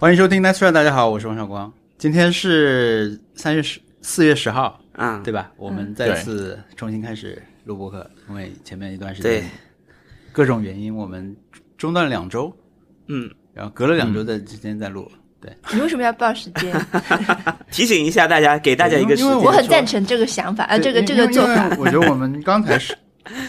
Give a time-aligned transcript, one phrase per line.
[0.00, 1.72] 欢迎收听 Nice Try，大家好，我是王小光。
[1.98, 5.50] 今天是三月十四月十号，啊，对吧？
[5.56, 9.50] 我们再次重新开始录播客，因为前面一段时对间
[10.30, 11.36] 各种原因，我们
[11.76, 12.56] 中断了两周，
[13.08, 15.10] 嗯，然后隔了两周的之间再录。
[15.40, 16.72] 对，你为什么要报时间？
[17.72, 19.44] 提醒一下大家，给大家一个时因为间。
[19.44, 21.44] 我很赞成这个想法，啊，这个这个做。
[21.44, 21.76] 法。
[21.76, 22.96] 我觉得我们刚才是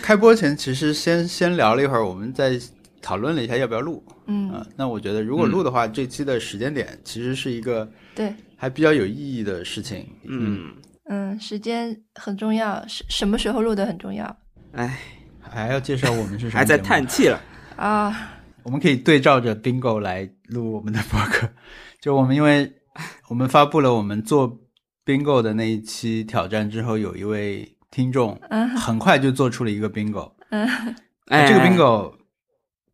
[0.02, 2.60] 开播前，其实先先聊了一会儿，我们再
[3.02, 4.04] 讨论了一下要不要录。
[4.28, 10.08] 嗯，啊，那我觉得如果录的话，这期的时间点其实是一个对，还比较有意义的事情。
[10.26, 10.74] 嗯，
[11.10, 14.38] 嗯，时间很重要，什什么时候录的很重要
[14.74, 15.00] 哎，
[15.40, 17.42] 还要介绍我们是什么还在叹气了。
[17.76, 18.36] 啊。
[18.64, 21.50] 我们可以对照着 Bingo 来录我们的播客。
[22.02, 22.72] 就我们因为
[23.30, 24.60] 我们发布了我们做
[25.06, 30.34] Bingo 的那一期挑战之后，有一位听众嗯很快就做出了一个 Bingo。
[30.50, 30.68] 嗯，
[31.28, 32.14] 哎，这个 Bingo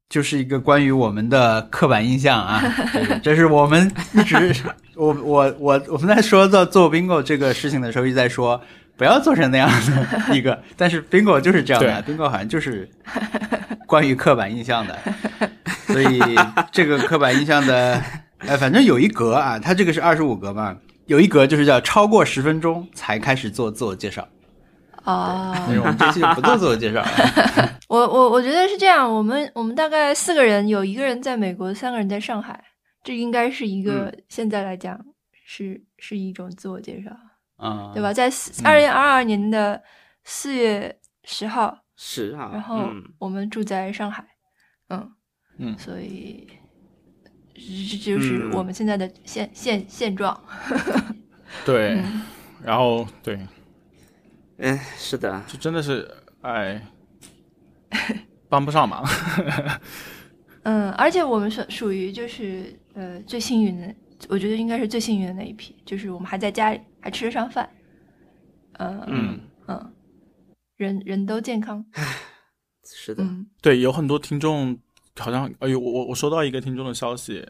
[0.09, 2.61] 就是一个关于我们的刻板印象啊，
[3.23, 4.55] 这是我们一直
[4.95, 8.61] 我我我我们在说到做 Bingo 这个事情的时候，一直在说
[8.97, 9.69] 不要做成那样
[10.27, 12.87] 的一个， 但是 Bingo 就是这样的，Bingo 好像就是
[13.87, 14.97] 关于刻板印象的，
[15.87, 16.21] 所以
[16.71, 18.01] 这个刻板印象的，
[18.39, 20.77] 呃，反正有一格啊，它这个是二十五格嘛，
[21.07, 24.25] 有一格就是叫超过十分钟才开始做自我介绍，
[25.05, 27.07] 哦 那，是我们这期就不做自我介绍了。
[27.87, 32.63] 我我我觉得是这样，我们我们大概四个人，有一个人在美国，三个人在上海，
[33.03, 34.99] 这应该是一个、现在来讲
[35.45, 37.11] 是是一种自我介绍，
[37.57, 38.11] 啊，对吧？？
[38.11, 38.29] 在
[38.63, 39.81] 二零二二年的
[40.23, 44.25] 四月十号，十号，然后嗯我们住在上海，
[44.89, 45.11] 嗯
[45.59, 46.47] 嗯所以
[47.53, 47.61] 这
[47.91, 50.35] 这就是嗯我们现在的现、现现状。
[51.63, 52.23] 对，嗯
[52.63, 53.39] 然后对，
[54.57, 56.09] 哎，是的，就真的是
[56.41, 56.81] 哎，
[58.47, 59.03] 帮不上忙。
[60.63, 63.93] 嗯，而且我们属属于就是呃最幸运的，
[64.29, 67.69] 我觉得应该是最幸运的那一批，就是我们还在家里还吃得上饭，
[68.79, 69.93] 嗯嗯，嗯，
[70.77, 71.85] 人人都健康，
[72.83, 73.45] 是的，嗯。
[73.61, 74.77] 对，有很多听众
[75.19, 77.47] 好像，哎呦，我我我收到一个听众的消息，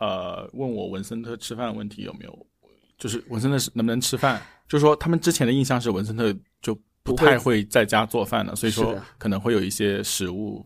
[0.00, 2.46] 呃，问我文森特吃饭的问题有没有，
[2.98, 6.38] 就是文森特是能不能吃饭，就是说他们之前的印象是文森特就
[7.16, 10.64] 不太会在家做饭的，所以说可能会有一些食物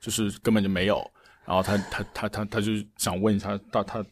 [0.00, 0.98] 就是根本就没有，
[1.44, 4.04] 然后他他他他他就想问一下，到他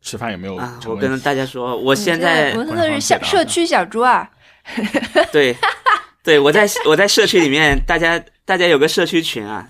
[0.00, 0.54] 吃饭有没有？
[0.86, 4.28] 我跟大家说，我现你在我真的是小社区小猪啊，
[5.30, 5.54] 对，
[6.22, 9.68] 对我在我在社区里面，大家大家有个社区群啊，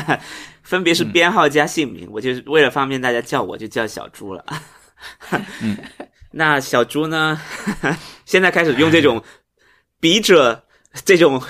[0.62, 1.12] 分别是嗯。
[1.12, 4.44] 编号加姓名，我就是为了方便大家叫我，就叫小猪了。
[5.60, 5.76] 嗯，
[6.32, 7.40] 那小猪呢，
[8.24, 9.22] 现在开始用这种
[10.00, 10.65] 笔者
[11.04, 11.40] 这种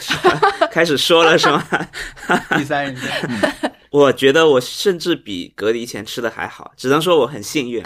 [0.71, 1.63] 开始说了是吗？
[2.59, 7.83] 第三人称， 我觉得我甚至比隔离前吃的还好，只能说我很幸运，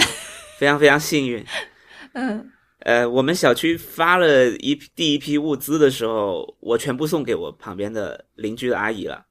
[0.58, 1.44] 非常非常幸运。
[2.14, 2.50] 嗯
[2.80, 9.26] 呃，我们小区发了一批第一批物资的时候，我全部送给我旁边的邻居的阿姨了，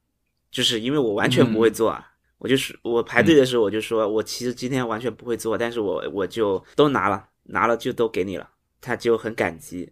[0.51, 2.05] 就是因为我完全不会做啊。
[2.37, 8.47] 我就是我排队的时候我就说，我其实今天完全不会做，但是我我就都拿了，拿了就都给你了，
[8.79, 9.91] 他就很感激。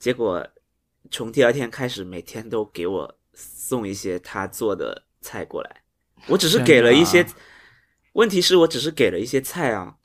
[0.00, 0.44] 结果
[1.10, 5.82] 从第二天开始，每天都给我送一些他做的菜过来，
[6.28, 7.26] 我只是给了一些，
[8.12, 9.96] 问题是我只是给了一些菜啊，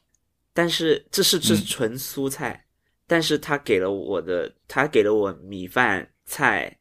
[0.53, 2.65] 但是这是这是嗯纯蔬菜，
[3.05, 6.77] 但是他给了我的，他给了我米饭、菜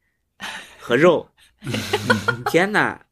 [0.79, 1.29] 和肉，
[2.47, 3.07] 天哪，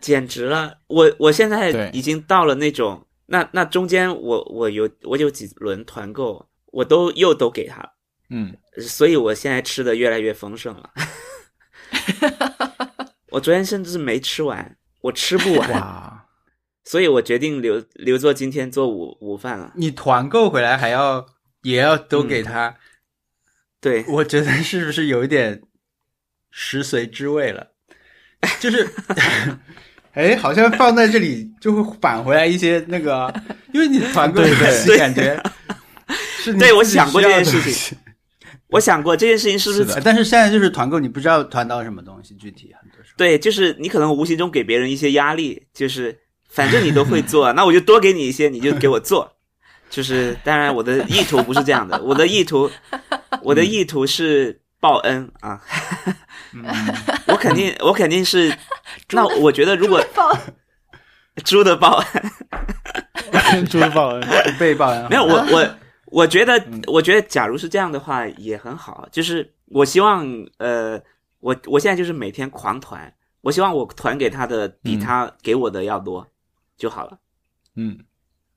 [0.00, 0.78] 简直了！
[0.86, 7.92] 我我现在已经到了那种，那那中间我我有我有几轮团购，我都又都给他了，
[8.30, 10.90] 嗯，所以我现在吃的越来越丰盛了。
[13.30, 16.26] 我昨天甚至没吃完，我吃不完，哇，
[16.84, 19.72] 所以我决定留留作今天做午午饭了。
[19.76, 21.26] 你团购回来还要
[21.62, 22.76] 也要都给他，
[23.80, 25.62] 对，我觉得是不是有一点
[26.50, 27.72] 食髓知味了？
[28.60, 28.88] 就是，
[30.12, 33.32] 哎，好像放在这里就会返回来一些那个，
[33.72, 35.42] 因为你团购对对你感觉
[36.38, 37.96] 是你对我想过这件事的东西
[38.68, 43.14] 我想过这件事情是不是是但是现在就是团购，你不知道团到什么东西，具体很多时候。
[43.16, 46.18] 对，就是你可能无形中给别人一些压力，就是
[46.48, 49.30] 反正你都会做，那我就多给你一些，你就给我做。
[49.90, 52.68] 就是当然我的意图不是这样的，我的意图，
[53.42, 55.60] 我的意图是报恩啊，
[56.52, 56.64] 嗯，
[57.28, 58.52] 我肯定我肯定是，
[59.12, 60.36] 那我觉得如果报
[61.44, 62.02] 猪的报
[63.52, 64.28] 恩猪的报恩，
[64.58, 65.76] 被报恩没有我我
[66.14, 70.24] 我觉得我觉得假如是这样的话也很好，就是我希望
[70.58, 71.00] 呃
[71.40, 76.24] 我我现在就是每天狂团，我希望我团给他的比嗯他给我的要多
[76.76, 77.18] 就好了。
[77.74, 77.98] 嗯，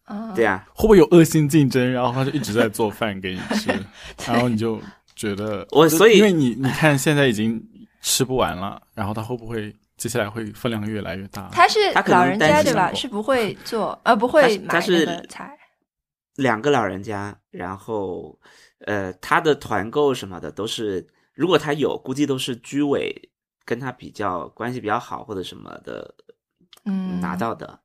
[0.04, 1.92] 啊，对啊，会不会有恶性竞争？
[1.92, 3.72] 然后他就一直在做饭给你吃，
[4.28, 4.80] 然后你就
[5.16, 7.60] 觉得我所以因为你你看现在已经
[8.02, 11.50] 吃不完了，然后他会不会接下来会分量越来越大？
[11.52, 12.94] 他是他可能老人家对吧？
[12.94, 15.57] 是不会做，呃，不会买他是那个菜。
[16.38, 18.40] 两个老人家，然后
[18.86, 23.30] 呃，他的团购什么的都是，如果他有，估计都是居委
[23.66, 26.16] 跟他比较关系比较好或者什么的
[26.86, 27.80] 嗯，拿到的，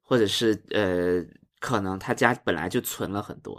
[0.00, 1.22] 或者是呃，
[1.58, 3.54] 可能他家本来就存了很多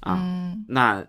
[0.00, 0.16] 啊。
[0.20, 1.04] 嗯那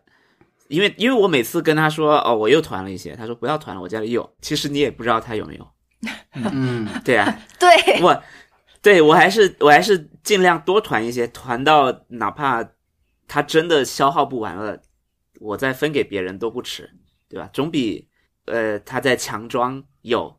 [0.70, 4.36] 因为因为我每次跟他说哦，我又团了一些，他说不要团了，我家里有。
[4.42, 5.68] 其实你也不知道他有没有。
[6.34, 8.24] 嗯， 对啊，对，我
[8.88, 12.66] 对我还是我还是尽量多团一些，团到哪怕
[13.28, 14.81] 他真的消耗不完了，
[15.42, 16.89] 我再分给别人都不迟，
[17.28, 17.50] 对吧？
[17.51, 18.07] 总比
[18.45, 20.34] 呃他在强装有，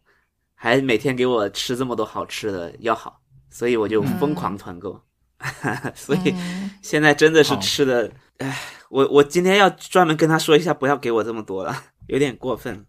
[0.54, 4.98] 还每天给我吃这么多好吃的要好，所以我就疯狂团购。
[5.94, 8.58] 所以嗯现在真的是吃的，唉，
[8.88, 12.86] 我我今天要专门跟他说一下，不要给我这么多了，有点过分。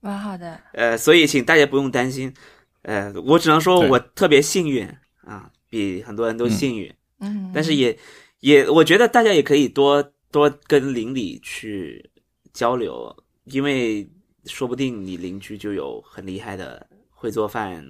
[0.00, 0.60] 蛮好的。
[0.74, 2.34] 呃，所以请大家不用担心，
[2.82, 4.88] 呃，我只能说我特别幸运
[5.22, 7.98] 啊，比很多人都幸运，嗯，但是也
[8.40, 12.10] 也，我觉得大家也可以多多跟邻里去
[12.52, 13.14] 交流，
[13.44, 14.08] 因为
[14.44, 17.84] 说不定你邻居就有很厉害的会做饭，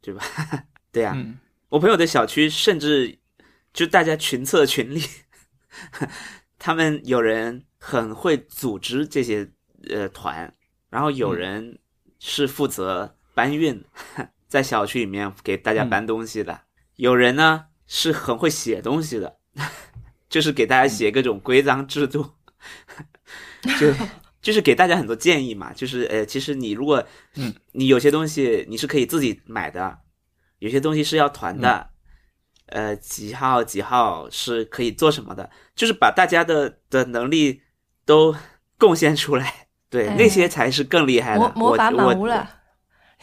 [0.00, 0.24] 对吧？
[0.90, 1.38] 对啊，嗯，
[1.68, 3.18] 我朋友的小区甚至
[3.72, 5.00] 就大家群策群力，
[6.58, 9.48] 他们有人很会组织这些
[9.88, 10.52] 呃团，
[10.90, 11.78] 然后有人
[12.18, 13.82] 是负责搬运，
[14.48, 16.60] 在小区里面给大家搬东西的，
[16.96, 19.36] 有人呢是很会写东西的，
[20.28, 22.30] 就是给大家写各种规章制度，
[23.80, 23.92] 就
[24.40, 27.02] 就是给大家很多建议嘛，就是呃，其实你如果
[27.36, 29.98] 嗯，你有些东西你是可以自己买的，
[30.58, 31.90] 有些东西是要团的，
[32.66, 37.62] 呃，几号几号是可以做什么的，就是把大家的的能力
[38.04, 38.34] 都
[38.76, 41.40] 贡献出来，对，哎那些才是更厉害的。
[41.40, 42.58] 魔魔法我我满屋了。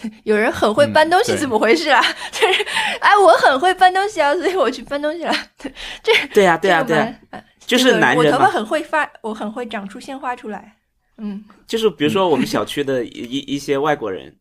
[0.24, 2.02] 有人很会搬东西，怎么回事啊？
[2.32, 2.64] 就是，
[3.02, 5.34] 哎，我很会搬东西啊，所以我去搬东西了。
[6.02, 7.16] 这对呀、对呀、对
[7.60, 10.76] 就是男人我头发很会发，我很会长出鲜花出来。
[11.18, 11.44] 嗯。
[11.68, 14.36] 就是比如说我们小区的一一一些外国人，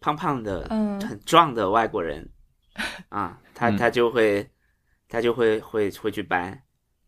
[0.00, 1.00] 胖胖的、嗯。
[1.00, 2.28] 很壮的外国人，
[3.10, 3.76] 啊，他嗯。
[3.76, 4.48] 他就会
[5.08, 6.62] 他就会会会去搬，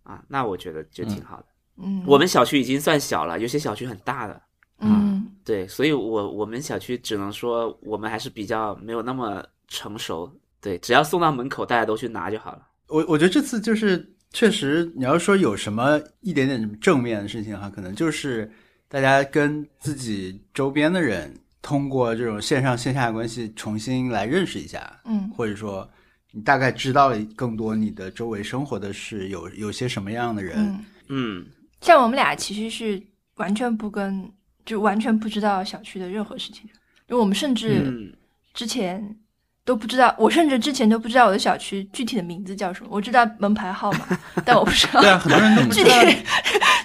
[0.04, 1.46] 啊，那我觉得就挺好的。
[1.82, 4.40] 嗯，我们小区已经算小了，有些小区很大的，
[4.80, 5.26] 嗯。
[5.44, 10.30] 对，所以我我们小区只能说我们还是比较没有那么成熟，
[10.60, 12.66] 对，只要送到门口，大家都去拿就好了。
[12.86, 18.48] 我我觉得这次就是确实，你要说有什么一点点正面的事情哈，可能就是
[18.88, 25.28] 大家跟自己周边的人通过这种线上线下的关系重新来认识一下，嗯。
[25.30, 25.88] 或者说
[26.32, 31.46] 你大概知道了更多你的周围生活的是有有些什么样的人，嗯，嗯，
[31.80, 33.02] 像我们俩其实是
[33.36, 34.30] 完全不跟，
[34.70, 36.74] 就完全不知道小区的任何事情的，
[37.08, 38.12] 因为我们甚至嗯
[38.54, 39.16] 之前
[39.64, 44.06] 都不知道，我甚至之前都不知道我的小区具体的名字叫什么，我知道门牌号码，
[44.46, 46.16] 但我不知道对啊，很多人都不 具知道，体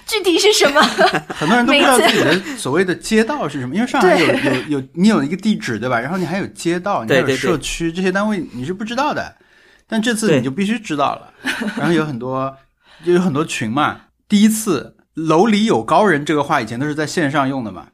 [0.04, 0.80] 具体是什么。
[1.30, 6.00] 很多人都不知道自己的所谓的街道是什么，因为上海有有有你有一个地址对吧？
[6.00, 9.36] 然后你还有街道，你还有对对对社区这些单位你是不知道的，
[9.86, 11.32] 但这次你就必须知道了。
[11.76, 12.52] 然后有很多
[13.04, 17.88] 就有很多群嘛，第一次楼里有高人这个话以前都是在线上用的嘛，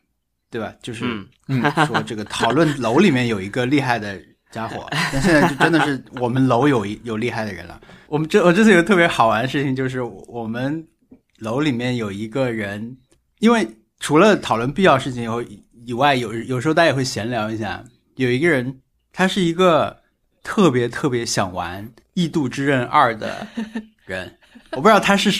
[0.51, 0.75] 对吧？
[0.83, 1.05] 就是
[1.49, 7.81] 嗯说这个讨论楼里面有一个厉害的家伙，但现在就真的是我们楼有一有厉害的人了。
[8.09, 10.87] 我们这我这次有个特别好玩的事情，就是我们
[11.39, 12.97] 楼里面有一个人，
[13.39, 13.67] 因为
[13.99, 15.43] 除了讨论必要事情以后
[15.87, 17.83] 以外，有有时候大家也会闲聊一下。
[18.17, 18.81] 有一个人，
[19.13, 20.03] 他是一个
[20.43, 23.47] 特别特别想玩《异度之刃二》的
[24.05, 24.37] 人，
[24.77, 25.31] 我不知道他是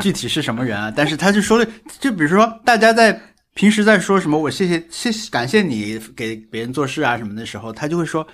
[0.00, 1.66] 具体是什么人啊，但是他就说了，
[2.00, 3.18] 就比如说大家在
[3.54, 8.26] 平时在说什么，我谢谢谢谢感谢你给别人做事啊什么的时候，他就会说，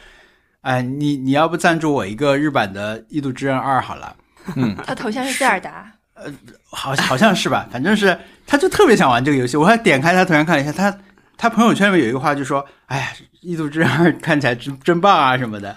[0.62, 4.16] 哎，你你要不赞助我一个日版的《异度之刃二》好了。
[4.86, 6.32] 他头像是塞尔达，呃
[6.70, 9.56] 好好像是吧，反正是他就特别想玩这个游戏。
[9.56, 10.96] 我还点开他头像看了一下，他
[11.36, 13.08] 他朋友圈里面有一个话就说：“哎呀，
[13.40, 15.76] 异度之刃二看起来真真棒啊什么的。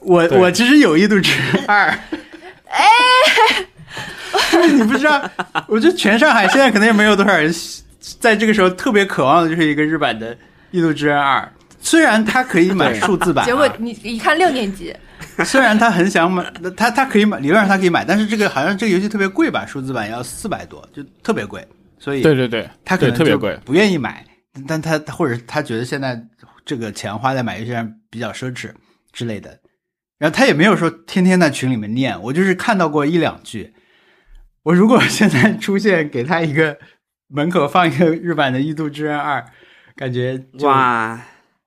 [0.00, 1.88] 我”对我其实有异度之刃二，
[2.70, 2.86] 哎，
[4.52, 5.30] 就是你不知道，
[5.68, 7.52] 我觉得全上海现在可能也没有多少人
[8.20, 10.36] 在这个时候特别渴望的就是一个日版的
[10.70, 11.50] 异度之刃二。
[11.80, 14.94] 虽然他可以买数字版、啊，结果你一看六年级，
[15.44, 16.44] 虽然他很想买，
[16.76, 21.66] 他他可以买，理论上他可以买，但是这个好像这个游戏特别贵吧，数字版要四百多，就特别贵，
[21.98, 23.58] 所以对对对，他可能就特别贵。
[23.66, 24.24] 不愿意买，
[24.66, 26.18] 但他或者他觉得现在
[26.64, 28.70] 这个钱花在买游戏上比较奢侈
[29.12, 29.50] 之类的。
[30.16, 33.74] 然后他也没有说天天在群里面念，我就是看到过一两句。
[34.64, 36.76] 我如果现在出现给他一个
[37.28, 39.40] 门口放一个日版的《异度之刃二》，
[39.94, 41.20] 感觉哇，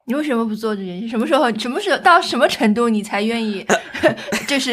[0.05, 1.07] 你为什么不做这件事？
[1.07, 1.51] 什么时候？
[1.59, 3.65] 什么时候到什么程度你才愿意，
[4.47, 4.71] 就是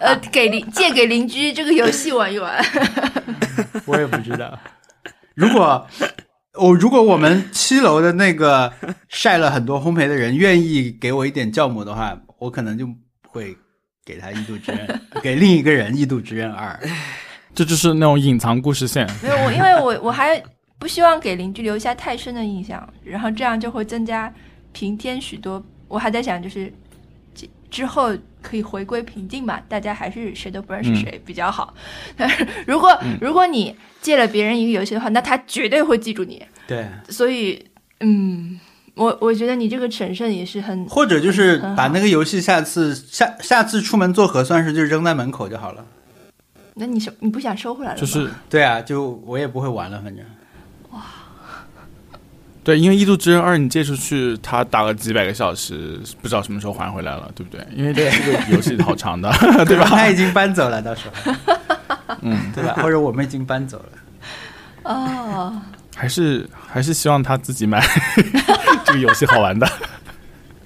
[0.00, 2.64] 呃给邻借给邻居这个游戏玩一玩？
[3.84, 4.56] 我也不知道。
[5.34, 5.86] 如果
[6.54, 8.72] 我、如果我们七楼的那个
[9.08, 12.88] 晒了很多烘焙的人愿意给我一点酵母的话，我可能就
[13.26, 13.56] 会
[14.04, 14.86] 给他《异度之刃》，
[15.20, 16.78] 给另一个人《异度之刃二》。
[17.56, 19.08] 这就是那种隐藏故事线。
[19.22, 20.40] 没有我，因为我我还
[20.78, 24.30] 不希望给邻居留下太深的印象，然后这样就会增加
[24.72, 25.64] 平添许多。
[25.88, 26.70] 我还在想，就是
[27.34, 31.72] 之之后可以回归平静嘛，大家还是谁都不认识谁比较好。
[32.14, 36.44] 但是如果、如果你借了别人一个游戏的话，那他绝对会记住你。
[36.66, 37.64] 对，所以，
[38.00, 38.60] 嗯，
[38.96, 45.82] 我我觉得你这个审慎也是很或者就是把那个游戏下次下下次出门做核酸时就扔在门口就好了。
[46.78, 47.98] 那你收你不想收回来了？
[47.98, 50.24] 就是对啊，就我也不会玩了，反正。
[50.90, 51.02] 哇
[52.62, 57.66] 对，因为《异度之刃二》你借出去，他打了几百个小时，不知道什么时候还回来了，对不对？
[57.74, 58.10] 因为这个
[58.50, 59.32] 游戏好长的，
[59.64, 59.86] 对吧？
[59.88, 61.32] 他已经搬走了，到时候，
[62.22, 62.74] 嗯，对吧？
[62.82, 63.84] 或者我们已经搬走了。
[64.82, 65.62] 哦，
[65.96, 67.80] 还是还是希望他自己买
[68.84, 69.66] 这个游戏好玩的。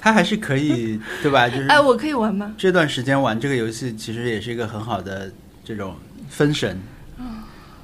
[0.00, 1.49] 他还是可以，对吧？
[1.49, 2.52] 就是哎，我可以玩吗？
[2.57, 5.31] 这段时间玩这个游戏，其实也是一个很好的
[5.64, 5.95] 这种
[6.29, 6.81] 分神。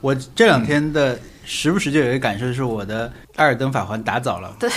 [0.00, 4.70] 我这两天的时不时就有一个感受，是我的《艾尔登法环》打早了，对，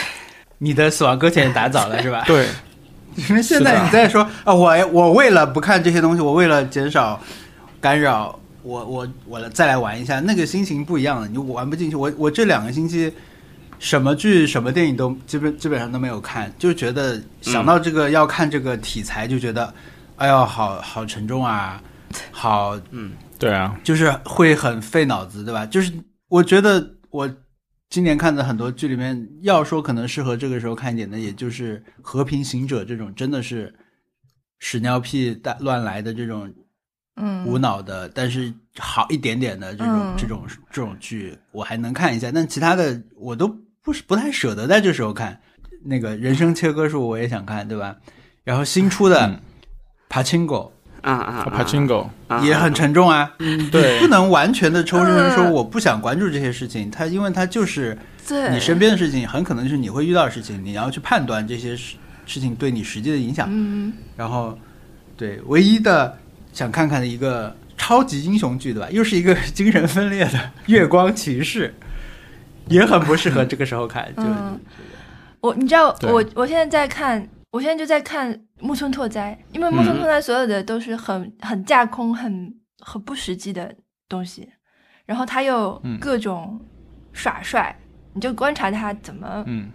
[0.58, 2.24] 你的《死亡搁浅》也打早了，是吧？
[2.28, 2.48] 对，
[3.30, 7.22] 因为现在你在说啊，我我为了不看这些东西，我为了减少
[7.82, 11.28] 干扰，我我我再来玩一下，那个心情不一样了。
[11.28, 13.14] 你玩不进去，我我这两个星期
[13.78, 19.72] 什么剧、什么电影都基本基本上都没有看，就觉得想到这个要看这个题材，就觉得
[20.16, 21.82] 哎呦，好好沉重啊，
[22.32, 25.66] 好嗯对啊，就是会很费脑子，对吧？
[25.66, 25.92] 就是
[26.28, 27.30] 我觉得我
[27.90, 33.74] 今年看的很多剧里面，要说可能适合这个时候看一点的，也就是《和平行者》这种，真的是
[34.60, 36.54] 屎尿屁大乱来的这种
[37.16, 42.32] 嗯，无脑的，但是好一点点的这种、嗯这种这种剧，我还能看一下。
[42.32, 43.48] 但其他的我都
[43.82, 45.40] 不是不太舍得在这时候看。
[45.82, 47.96] 那个人生切割术我也想看，对吧？
[48.44, 49.34] 然后新出的嗯
[50.10, 53.32] 《帕青狗啊啊啊 Pachinko，啊也很沉重啊，
[53.72, 54.00] 对。
[54.00, 57.98] 不能完全的抽身说嗯我不想关注这些事情，它因为它就是
[58.52, 63.48] 你身边的事情，很可能就是你会遇到的事情，你要去判断这些事事情对你实际的影响。
[63.50, 64.58] 嗯，然后，
[65.18, 66.18] 对唯一的
[66.54, 68.88] 想看看的一个超级英雄剧，对吧？
[68.92, 70.32] 又是一个精神分裂的
[70.68, 71.74] 《月光骑士》，
[72.72, 74.06] 也很不适合这个时候看。
[74.16, 74.60] 就、嗯。
[75.42, 83.76] 我你知道我我现在在看，我现在就在看木村拓哉，因为木村拓哉所有的都是很很架空、很很不实际的
[84.08, 84.50] 东西，
[85.06, 86.00] 然后他又嗯。
[86.00, 86.60] 各种
[87.12, 87.76] 耍帅，
[88.14, 89.70] 你就观察他怎么嗯，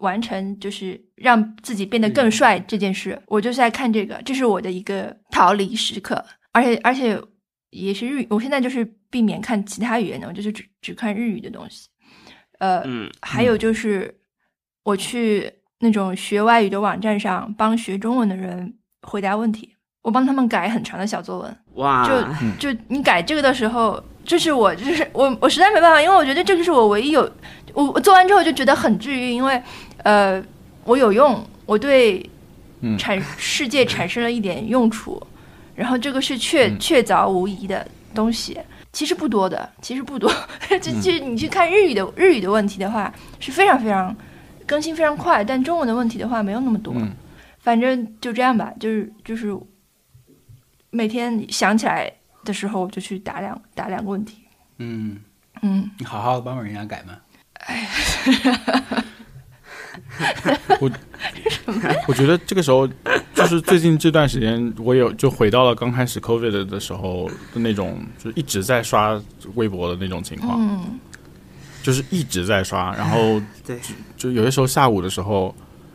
[0.00, 3.20] 完成，就是让自己变得更帅这件事。
[3.26, 7.18] 我就是在看这个，这是我的一个逃离时刻，而且而且
[7.70, 11.88] 也是日语，我现在就是避免看其他语言的，我就是只只看日语的东西。
[12.58, 14.20] 呃，嗯还有就是
[14.82, 15.52] 我去
[15.84, 19.68] 那种学外语的网站上帮学中文的人回答问题，
[20.02, 21.56] 我帮他们改很长的小作文。
[21.74, 22.08] 哇，
[22.58, 27.30] 就就你改这个的时候，这是我就是我我实在没办法，因为我觉得这个是我唯一有
[27.74, 29.62] 我我做完之后就觉得很治愈，因为
[30.04, 30.42] 呃
[30.84, 32.24] 我有用，我对
[32.80, 35.22] 嗯产世界产生了一点用处，
[35.74, 38.58] 然后这个是确嗯确凿无疑的东西。
[38.92, 40.32] 其实不多的，其实不多。
[40.70, 44.16] 就就其实你去看日语的日语的问题的话，是非常非常
[44.66, 46.94] 更新非常快，但中文的问题的话没有那么多。
[46.96, 47.10] 嗯
[47.60, 49.56] 反正就这样吧，就是就是
[50.90, 52.12] 每天想起来
[52.44, 54.42] 的时候，我就去打两打两个问题。
[54.76, 55.16] 嗯，
[55.62, 57.16] 嗯，你好好帮帮人家改嘛。
[62.06, 62.86] 我觉得这个时候
[63.32, 69.18] 就是最近这段时间，我有就回到了刚开始 COVID 的时候的那种，就是一直在刷
[69.54, 71.00] 微博的那种情况，嗯，
[71.84, 73.78] 就是一直在刷，然后对，
[74.16, 75.54] 就有些时候下午的时候，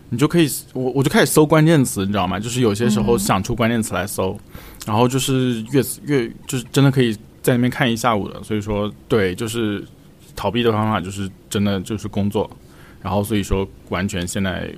[0.09, 2.39] 你就可以，我我就开始搜关键词，你知道吗？
[2.39, 4.39] 就是有些时候嗯想出关键词来搜，
[4.85, 8.43] 然后就是越越就是真的可以在那边看一下午的。
[8.43, 9.83] 所以说，对，就是
[10.35, 12.47] 逃避的方法就是真的就是工作，
[13.01, 14.71] 然后所以说完全现在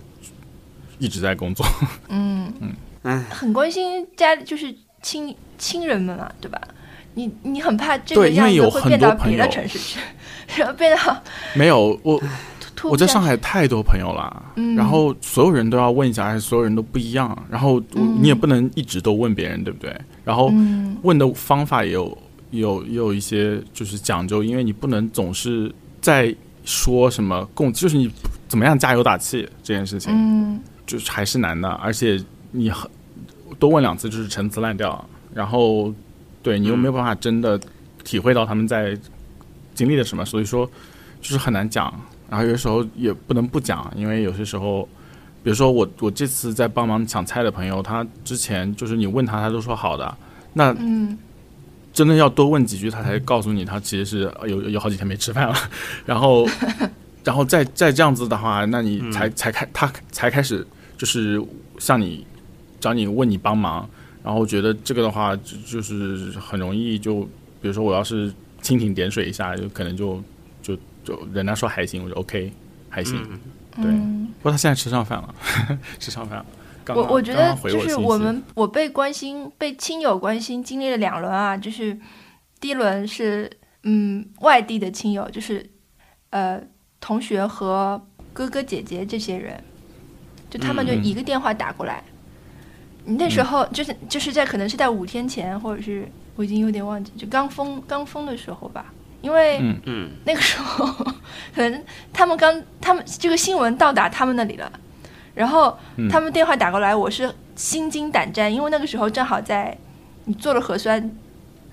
[0.98, 1.66] 一直在工作。
[2.08, 2.54] 嗯
[3.04, 6.62] 嗯，很关心家就是亲亲人们嘛，对吧？
[7.14, 9.48] 你你很怕这个对因样子为有很会变到别的多朋友。
[9.52, 10.00] 城市去，
[10.58, 11.24] 然后变到
[11.56, 12.22] 没有我。
[12.84, 14.76] 我在上海太多朋友了，嗯。
[14.76, 18.18] 然后所有人都要问一下，而且所有人都不一样，然后嗯。
[18.20, 19.96] 你也不能一直都问别人，对不对？
[20.26, 20.98] 然后嗯。
[21.04, 22.18] 问的方法也有
[22.50, 28.12] 有也有一些就是讲究，因为你不能总是在说什么共，就是你
[28.48, 30.60] 怎么样加油打气这件事情，嗯。
[30.88, 32.90] 就是还是难的，而且你很
[33.60, 35.94] 多问两次就是陈词滥调，然后
[36.42, 37.60] 对你又没有办法真的
[38.04, 38.98] 体会到他们在
[39.74, 40.70] 经历了什么，所以说
[41.22, 41.94] 就是很难讲。
[42.30, 44.84] 然后有的时候也不能不讲，因为有些时候，
[45.44, 50.18] 比如说我我这次在帮忙抢菜的朋友，他之前就是你问他，他都说好的，
[50.54, 51.18] 那嗯。
[51.94, 55.54] 真的要多问几句，他才告诉你他其实是有有好几天没吃饭了，
[56.08, 56.48] 然后
[57.22, 60.66] 然后再再这样子的话，那你才、才开他才开始
[60.98, 61.44] 就是
[61.80, 62.26] 向你
[62.80, 63.90] 找你问你帮忙，
[64.24, 67.22] 然后我觉得这个的话就就是很容易就
[67.62, 70.22] 比如说我要是蜻蜓点水一下，就可能就
[70.62, 72.52] 就就人家说还行，我就 OK
[72.90, 73.20] 还行，
[73.76, 73.92] 嗯对。
[73.92, 75.36] 嗯不过他现在吃上饭了，
[76.00, 76.46] 吃上饭了。
[76.84, 81.96] 刚刚我我觉得就是我们我被关心被亲友关心经历了两轮啊，就是
[82.60, 83.48] 第一轮是
[83.84, 85.64] 嗯外地的亲友，就是
[86.32, 86.60] 呃
[87.00, 88.02] 同学和
[88.34, 89.64] 哥哥姐姐这些人，
[90.50, 92.04] 就他们就嗯一个电话打过来，
[93.06, 98.86] 你那时候就是就是在可能是在五天前，或者是我已经有点忘记，就刚封刚封的时候吧，
[99.22, 99.58] 因为。
[99.60, 99.82] 嗯。
[99.86, 100.10] 嗯。
[100.26, 100.86] 那个时候，
[101.56, 104.72] 可能他们刚他们这个新闻到达他们那里了，
[105.34, 106.08] 然后嗯。
[106.10, 109.76] 他们电话打过来，我是心惊胆战，因为那个时候正好在
[110.26, 111.12] 你做了核酸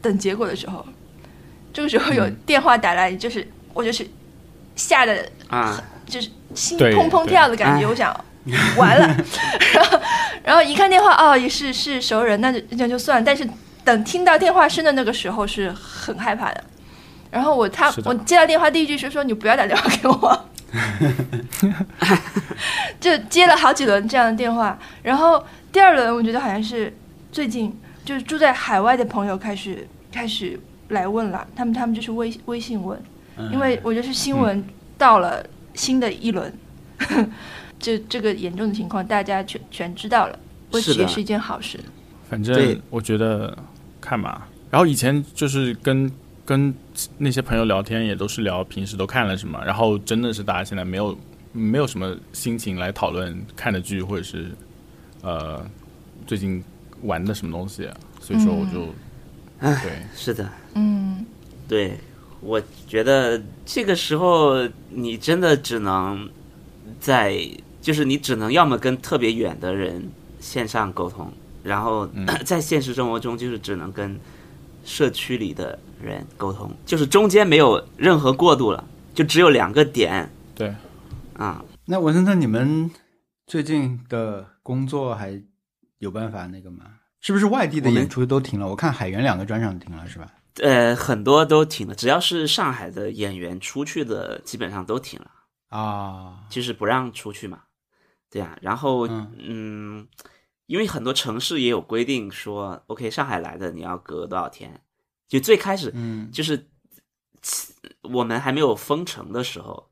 [0.00, 0.85] 等结果的时候，
[1.73, 2.37] 这个时候有嗯。
[2.47, 4.08] 电话打来，就是我就是
[4.75, 8.25] 吓得啊，就是心对砰砰跳的感觉，哎我想
[8.76, 9.07] 完了，
[9.75, 10.00] 然后
[10.45, 13.19] 然后一看电话，哦，也是是熟人，那就那就算。
[13.19, 13.25] 了。
[13.25, 13.49] 但是
[13.85, 16.64] 等听到电话声的那个时候是很害怕的。
[17.31, 20.45] 然后我他我接到电话第一句是说你不要打电话给我，
[22.99, 24.78] 就接了好几轮这样的电话。
[25.02, 26.97] 然后第二轮我觉得好像是
[27.31, 32.99] 最近就是住在海外的朋友开始开始来问了，他们他们就是微微信问，
[33.37, 33.52] 嗯。
[33.52, 34.65] 因为我觉得是新闻
[34.97, 36.50] 到了新的一轮，
[37.78, 40.38] 这这个严重的情况大家全全知道了，
[40.71, 41.78] 或许也是一件好事。
[42.28, 43.56] 反正我觉得
[44.00, 44.49] 看吧。
[44.71, 46.10] 然后以前就是跟
[46.45, 46.75] 跟
[47.17, 51.19] 那些朋友聊天，也都是聊平时都看了什么，然后真的是大家现在没有
[51.52, 54.50] 没有什么心情来讨论看的剧或者是
[55.23, 55.64] 呃
[56.26, 56.62] 最近
[57.02, 57.88] 玩的什么东西，
[58.21, 58.86] 所以说我就、
[59.60, 59.93] 对。
[60.14, 61.25] 是的，嗯。
[61.69, 61.99] 对，
[62.41, 66.26] 我觉得这个时候你真的只能
[66.99, 67.38] 在，
[67.88, 72.06] 就是你只能要么跟特别远的人线上沟通，然后、
[72.44, 74.20] 在现实生活中就是只能跟
[74.84, 80.74] 社区里的人沟通，就是中间没有任何过渡了，就只有两个点对。
[81.32, 81.64] 啊。
[81.86, 82.90] 那文森特，你们
[83.46, 85.42] 最近的工作还
[85.96, 86.84] 有办法那个吗？
[87.22, 88.68] 是不是外地的演出都停了？
[88.68, 90.30] 我看海源两个专场停了，是吧？
[90.56, 95.30] 呃，很多都停了，只要是上海的演员出去的，基本上都停了。
[95.70, 97.60] 啊，就是不让出去嘛，
[98.30, 100.08] 对啊，然后嗯嗯
[100.67, 104.80] 因为很多城市也有规定说，OK，上海来的你要隔多少天？
[105.26, 106.69] 就最开始嗯就是
[108.02, 109.91] 我们还没有封城的时候，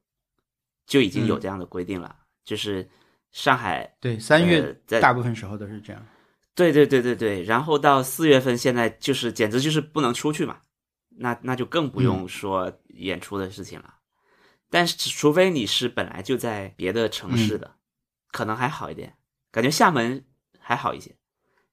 [0.87, 2.89] 就已经有嗯这样的规定了，就是
[3.33, 6.07] 上海对，三呃月在大部分时候都是这样。
[6.55, 10.59] 对对对对对，然后到四月份，现在就是简直就是不能出去嘛，
[11.09, 13.95] 那那就更不用说演出的事情了。
[14.71, 17.75] 但是除非你是本来就在别的城市的，
[18.33, 19.15] 可能还好一点。
[19.51, 20.25] 感觉厦门
[20.59, 21.17] 还好一些，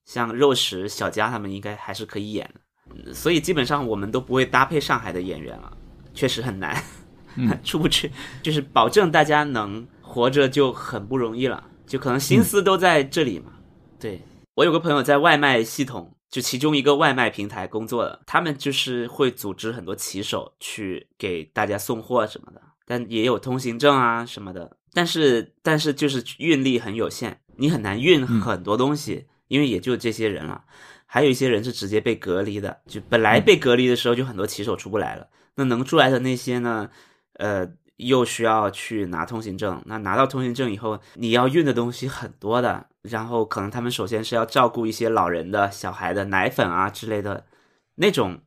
[0.04, 2.60] 像肉食、小佳他们应该还是可以演的。
[2.94, 5.76] 嗯所以基本上我们都不会搭配上海的演员了，
[6.12, 6.76] 确实很难，
[7.64, 8.12] 出不去，
[8.42, 13.52] 就是保证大家能活着就很不容易了，就可能心思都在这里嘛。
[13.98, 14.20] 对
[14.54, 30.64] 我有个朋友在外卖系统，就其中一个外卖平台工作的，他们就是会组织很多骑手去给大家送货什么的，但也有通行证啊什么的，但是但是就是运力很有限，你很难运很多东西，因为也就这些人了。
[31.06, 36.90] 还有一些人是直接被隔离的，就本来被隔离的时候就很多骑手出不来了，那能出来的那些呢，
[37.34, 39.80] 呃，又需要去拿通行证。
[39.86, 47.46] 那拿到通行证以后，你要运的东西很多的，然后可能他们首先是要照顾一些老人的、小孩的奶粉啊之类的，
[47.94, 48.40] 那种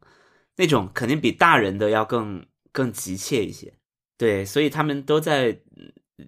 [0.58, 3.74] 那种肯定比大人的要更更急切一些。
[4.18, 5.60] 对，所以他们都在，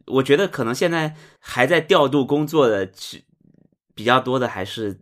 [0.06, 3.24] 我觉得可能现在还在调度工作的只
[3.96, 5.02] 比较多的还是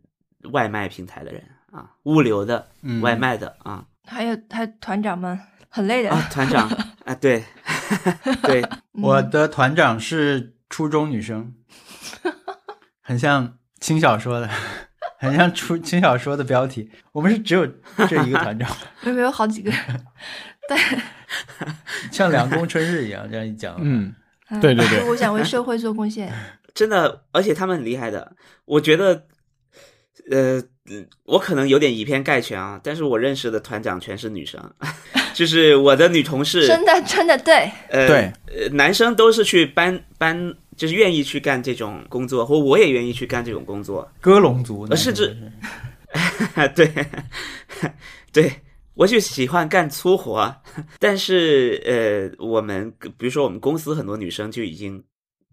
[0.52, 3.02] 外卖平台的人啊，物流的、嗯。
[3.02, 3.86] 外卖的啊。
[4.06, 5.38] 还有还有团长们
[5.70, 6.70] 很累的，啊，团长
[7.06, 7.44] 啊，对
[8.44, 8.62] 对，
[8.94, 9.04] 嗯。
[9.04, 11.54] 我的团长是初中女生，
[13.02, 14.50] 很像轻小说的，
[15.20, 16.90] 很像初轻小说的标题。
[17.12, 17.68] 我们是只有
[18.08, 18.70] 这一个团长，
[19.04, 19.72] 没有没有好几个，
[20.70, 20.78] 对
[22.12, 24.16] 像凉宫春日一样，这样一讲，嗯，嗯
[24.62, 25.04] 对对对。
[25.10, 26.32] 我想为社会做贡献。
[26.74, 28.36] 真的，而且他们很厉害的。
[28.66, 29.26] 我觉得，
[30.30, 34.62] 呃，嗯我可能有点以偏概全啊，但是我认识的团长全是女生，
[35.34, 38.32] 就是我的女同事，真的真的对，呃，对。
[38.56, 44.10] 呃，男生都是去搬搬，就是愿意去干这种工作，或我也愿意去干这种工作。
[44.22, 45.36] 歌龙族，呃甚至
[46.76, 46.94] 对，
[48.32, 48.54] 对，
[48.98, 50.54] 我就喜欢干粗活，
[51.00, 55.02] 但是呃，我们比如说我们公司很多女生就已经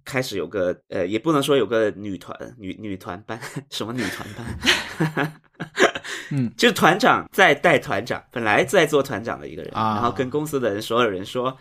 [0.05, 3.39] 开始有个呃，也不能说有个女团女女团班，
[3.71, 5.33] 什么女团班，
[6.33, 9.95] 嗯，就是团长在带团长，本来在做团长的一个人，啊。
[9.97, 11.55] 然后跟公司的人所有人说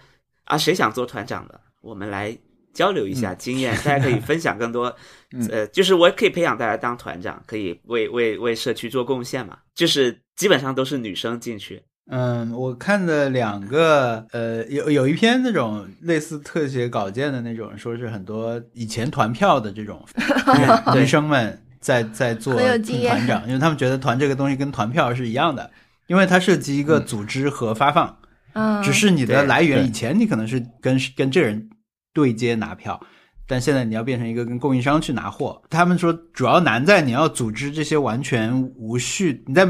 [0.45, 2.37] 啊，谁想做团长的，我们来。
[2.73, 4.95] 交流一下经验，大家可以分享更多，
[5.51, 9.57] 呃，就是我可以培养大家当团长，可以为为为社区做贡献嘛。
[9.75, 11.81] 就是基本上都是女生进去，
[12.11, 20.03] 嗯，我看的两个，呃，有有一篇那种类似特写稿件的那种，说是很多以前团票的这种
[20.93, 25.69] 女女生们在在做团长，因为他们觉得团这个东西跟团票是一样的，
[26.07, 28.17] 因为它涉及一个组织和发放，
[28.53, 31.69] 嗯，只是你的来源以前你可能是跟跟这人
[32.13, 32.99] 对接拿票，
[33.47, 35.61] 但现在你要变成一个跟供应商去拿货。
[35.69, 39.65] 他们说主要难在你要组织这些完全无序，你在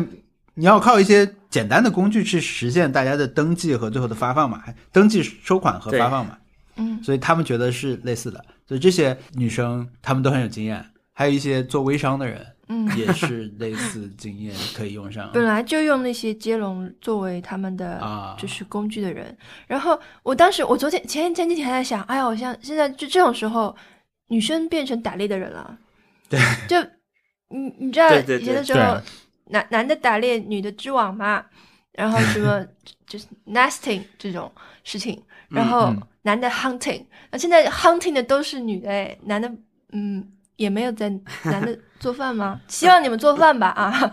[0.53, 6.37] 你要靠一些简单的工具去实现大家的登记和最后的发放嘛，还登记收款和发放嘛。
[6.75, 8.43] 嗯所以他们觉得是类似的。
[8.67, 15.29] 所以这些女生她们都很有经验，还有一些做微商的人嗯，也是类似经验 可以用上。
[15.33, 19.37] 本来就用那些接龙作为他们的啊就是工具的人。
[19.67, 23.75] 然后我当时我昨天前前几天还在想，哎呀，我像现在就这种时候，
[24.27, 25.77] 女生变成打猎的人了。
[26.29, 26.81] 对，就
[27.49, 29.01] 你你知道以前的时候对，
[29.47, 31.45] 男男的打猎，女的织网嘛，
[31.91, 32.65] 然后什么
[33.05, 34.49] 就是 nesting 这种
[34.85, 39.51] 事情，然后嗯男的 hunting，那现在 hunting 的都是女的，哎，男的
[39.91, 40.29] 嗯。
[40.57, 41.09] 也没有在
[41.43, 42.59] 男的做饭吗？
[42.67, 44.11] 希望你们做饭吧啊！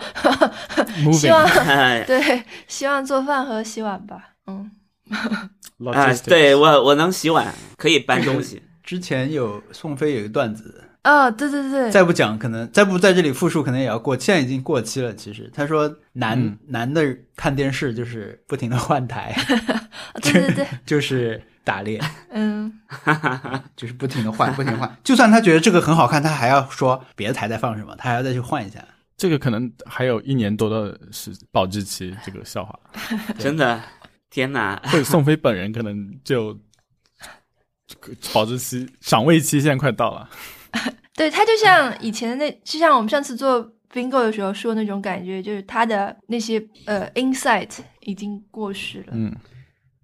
[1.12, 4.30] 希望 哎，对，希望做饭和洗碗吧。
[4.46, 4.70] 嗯，
[5.92, 8.62] 啊对我我能洗碗，可以搬东西。
[8.82, 15.14] 之前有宋飞有一个段子，哦，对对对，再不讲，可能再不在这里复述，可能也要过，现在已经过期了。
[15.14, 19.32] 其实他说男、嗯男的看电视就是不停的换台，
[20.14, 22.80] 哦对对对，就是打猎，嗯，
[23.76, 24.96] 就是不停的换，不停地换。
[25.04, 28.84] 就算他觉得这个很好看，他还要说别的台在放什么，他还要再去换一下。
[29.16, 32.76] 这个可能还有一年多的是保质期，这个笑话。
[33.38, 33.80] 真的，
[34.30, 34.82] 天哪！
[34.86, 36.58] 会宋飞本人可能就
[38.32, 40.28] 保质期、赏味期现在快到了。
[41.14, 49.12] 对他就像以前的那，就像我们上次做 bingo 的时候说的那种感觉，就是他的那些呃 insight 已经过时了。
[49.12, 49.36] 嗯，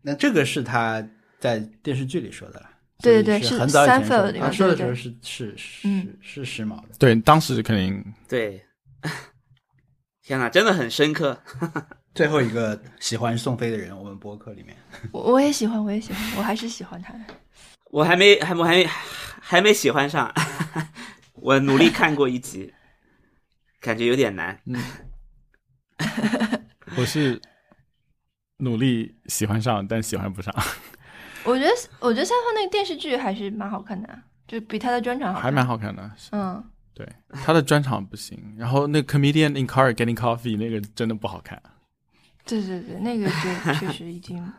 [0.03, 1.03] 那这个是他
[1.39, 2.71] 在电视剧里说的了。
[3.03, 4.33] 对对对是很早以前说的。
[4.33, 6.89] 他说的时候是是是嗯是时髦的。
[6.99, 8.65] 对，当时肯定对，
[10.23, 11.39] 天哪，真的很深刻。
[12.15, 14.75] 最后一个喜欢宋飞的人，我们博客里面，
[15.13, 17.21] 我我也喜欢，我也喜欢，我还是喜欢他的。
[17.91, 20.33] 我还没还我还没还没喜欢上，
[21.35, 22.73] 我努力看过一集，
[23.81, 24.59] 感觉有点难。
[26.97, 27.39] 我是
[28.57, 30.55] 努力喜欢上，但喜欢不上，
[31.47, 34.09] 我觉得我觉得三号那个电视剧还是蛮好看的，
[34.47, 35.35] 就比他的专场。
[35.35, 36.11] 还蛮好看的。
[36.33, 37.09] 嗯， 对，
[37.45, 41.61] 他的专场不行，然后那个 comedian in car getting coffee 那个真的不好看。
[42.45, 44.53] 对对对，那个就确实已经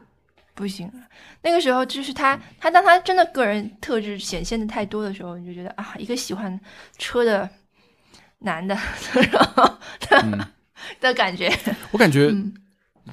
[0.54, 0.93] 不行了。
[1.41, 6.60] 那个时候就是他，他当他真的个人特质显现的太多的时候，你就觉得啊，一个喜欢
[6.97, 7.50] 车的
[8.39, 8.76] 男的，
[9.32, 9.78] 然后
[10.10, 10.47] 的、
[11.00, 11.50] 的感觉。
[11.91, 12.54] 我感觉，嗯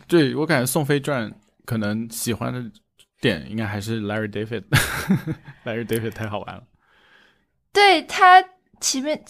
[0.09, 1.31] 对我感觉《宋飞传》
[1.65, 2.61] 可能喜欢的
[3.25, 6.63] 点应该还是 Larry David，Larry David 太好玩了。
[7.73, 8.45] 对他
[8.81, 9.25] 前面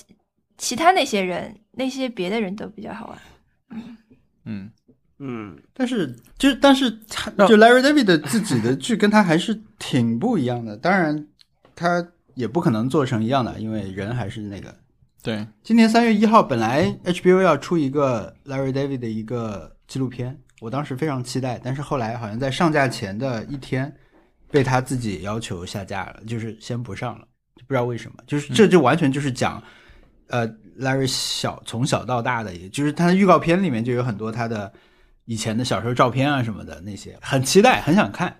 [0.59, 3.18] 其他那些人，那些别的人都比较好玩。
[4.44, 4.70] 嗯，
[5.18, 10.76] 嗯，但是就但是他就 Larry David 的自己的剧跟他还是挺不一样的。
[10.76, 11.28] 当然，
[11.76, 14.74] 他也不可能做成一样的，因为人还是那个。
[15.22, 23.94] 对，今年三月一号，本来 HBO 要出一个 Larry David 的一个纪录片，我当时非常期待，但是后来好像在上架前的一天，
[24.50, 28.16] 被他自己要求下架了，就是先不上了，就不知道为什么。
[28.27, 29.62] 就是这就完全就是讲，
[30.29, 30.48] 呃
[30.81, 34.72] ，Larry 小从小到大的，也就是他的预告片里面就有很多他的
[35.27, 38.35] 以前的小时候照片啊什么的那些，很期待，很想看。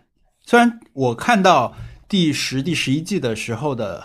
[0.46, 1.76] 虽然我看到
[2.08, 4.02] 第十、第十一季的时候的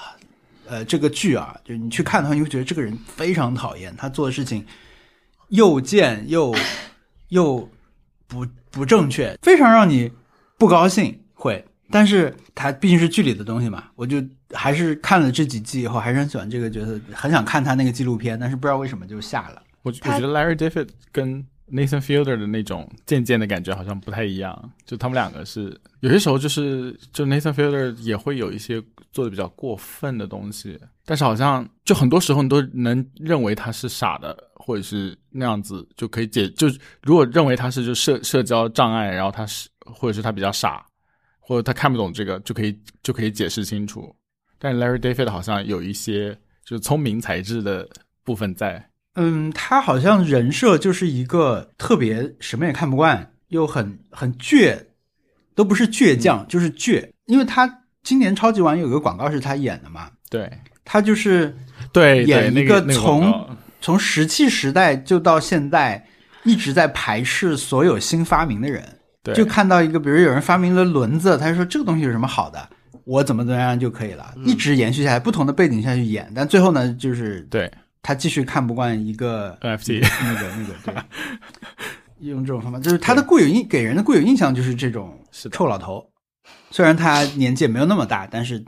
[0.67, 4.65] 呃这个剧啊，就是你去看的话，你会觉得这个人非常讨厌，他做的事情
[5.47, 6.53] 又贱又
[7.29, 7.69] 又
[8.29, 10.09] 不不正确，非常让你
[10.57, 11.19] 不高兴。
[11.33, 19.61] 会，但是它毕竟是剧里的东西嘛，我就还是看了这几季以后，还是很喜欢这个角色，很想看他那个纪录片，但是不知道为什么就下了。
[19.81, 34.37] 我我觉得 Larry David 跟 Nathan Fielder 的那种渐渐的感觉好像不太一样，就他们两个是有些时候就是就 Nathan Fielder 也会有一些做的比较过分的东西，但是好像就很多时候你都能认为他是傻的，
[34.69, 36.67] 或者是那样子就可以解，就
[37.01, 40.85] 如果认为他是就社社交障碍，然后他是或者是他比较傻，
[41.39, 44.15] 或者他看不懂这个就可以就可以解释清楚，
[44.59, 47.89] 但 Larry David 好像有一些就是聪明才智的
[48.23, 48.91] 部分在。
[49.15, 54.79] 嗯，他好像人设就是一个特别什么也看不惯，又很很倔，
[55.55, 57.09] 都不是倔强，就是倔。
[57.25, 57.67] 因为他
[58.03, 60.47] 今年超级碗有个广告是他演的嘛，对
[60.85, 61.57] 他就是
[61.91, 66.05] 对，演一个从告从石器时代就到现在
[66.43, 68.83] 一直在排斥所有新发明的人，
[69.23, 72.69] 对就看到一个，比如有人发明了轮子，他就说这个东西有什么好的，
[73.03, 80.95] 我怎么怎么样就可以了，一直延续下来，不同的背景下去演，但最后呢，就是对他继续看不惯一个 NFT 那个那个对，
[82.29, 85.19] 用这种方法，就是他的固有印给人的固有印象就是这种
[85.51, 86.05] 臭老头，
[86.71, 88.63] 虽然他年纪也没有那么大，但是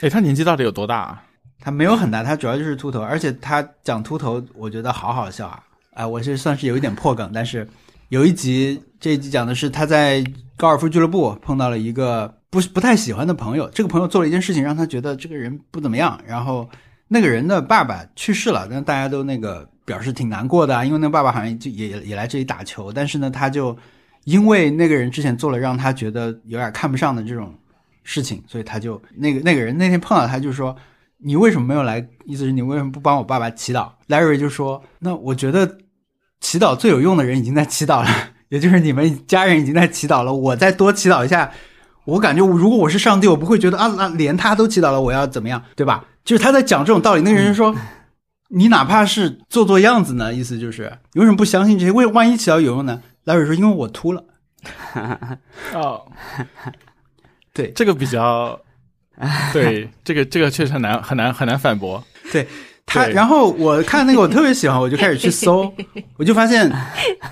[0.00, 1.22] 哎，他年纪到底有多大啊？
[1.64, 5.62] 他没有很大，他主要就是秃头，而且他讲秃头，我觉得好好笑啊！
[5.94, 7.64] 啊，我是算是有一点破梗，但是
[8.08, 10.24] 有一集，这一集讲的是他在
[10.56, 16.68] 高尔夫俱乐部碰到了一个不不太喜欢的朋友，这个朋友做了一件事情让他觉得这个人不怎么样，然后
[17.06, 23.76] 那个人的爸爸去世了，但大家都那个表示挺难过的，因为那个爸爸好像就也也来这里打球，但是呢，他就
[24.24, 27.54] 因为那个人之前做了让他觉得有点看不上的这种
[28.02, 30.76] 事情，所以他就那个那个人那天碰到他就说。
[31.24, 32.06] 你为什么没有来？
[32.24, 35.78] 意思是你为什么不帮我爸爸祈祷？Larry 就说：“那我觉得
[36.40, 38.08] 祈祷最有用的人已经在祈祷了，
[38.48, 41.50] 也就是你们家人已经在祈祷了，我再多祈祷一下。
[42.04, 46.04] 我感觉，如果我是上帝，我不会觉得啊，那连他都祈祷了，我要怎么样，对吧？
[46.24, 47.22] 就是他在讲这种道理。
[47.22, 47.74] 那个人就说：
[48.48, 51.92] 你哪怕是做做样子呢，意思就是你为什么不相信这些？
[51.92, 54.24] 为万一祈祷有用呢？Larry 说：因为我秃了。
[55.74, 56.02] 哦，
[57.54, 58.60] 对这个比较，
[59.52, 62.02] 对，这个这个确实很难很难很难反驳。
[62.32, 62.46] 对
[62.86, 65.72] 他，对然后我看那个我特别喜欢，我就开始去搜，
[66.16, 66.70] 我就发现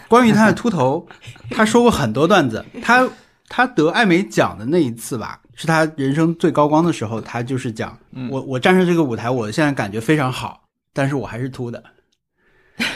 [0.09, 1.07] 关于他的秃头，
[1.51, 2.64] 他说过很多段子。
[2.83, 3.09] 他
[3.49, 7.99] 他得艾美奖的那一次吧，是他人生最高光的时候，他就是讲
[8.31, 10.62] 我我站上这个舞台，我现在感觉非常好，
[10.93, 11.83] 但是我还是秃的。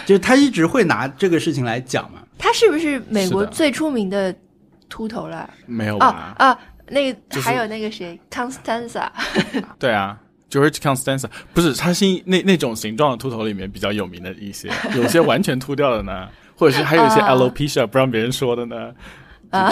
[0.07, 4.35] 就是他一直会拿这个事情来讲嘛，他是不是美国最出名的
[4.88, 5.51] 秃头了？
[5.66, 6.47] 没有啊吧？
[6.47, 9.09] 啊，那个、就是还有那个谁，Constanza，
[9.79, 10.20] 对啊
[10.51, 17.33] ，George Constanza 不是他是那那种形状的秃头里面比较有名的一些， 有些完全秃掉的呢，或者是还有一些啊。
[17.35, 18.92] alopecia 不让别人说的呢。
[19.51, 19.70] 啊。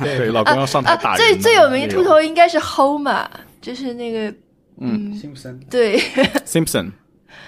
[0.00, 3.26] 对，对， 老公要上台打啊，人、最最有名的秃头应该是 Homer，
[3.60, 4.34] 就是那个
[4.78, 5.58] 嗯，Simpson。
[5.70, 5.98] 对
[6.44, 6.90] ，Simpson，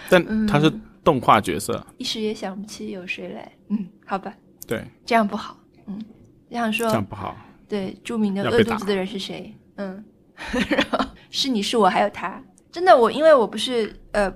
[0.09, 0.47] 但嗯。
[0.47, 0.73] 他是
[1.05, 3.53] 动画角色，一时也想不起有谁来。
[3.69, 4.33] 嗯，好吧，
[4.67, 5.57] 对，这样不好。
[5.87, 6.03] 嗯，
[6.49, 7.37] 你想这样，不好。
[7.69, 9.55] 对，著名的饿肚子的人是谁？
[9.77, 10.05] 嗯，
[10.69, 12.43] 然后是你是我还有他。
[12.71, 14.33] 真的，我因为我不是呃，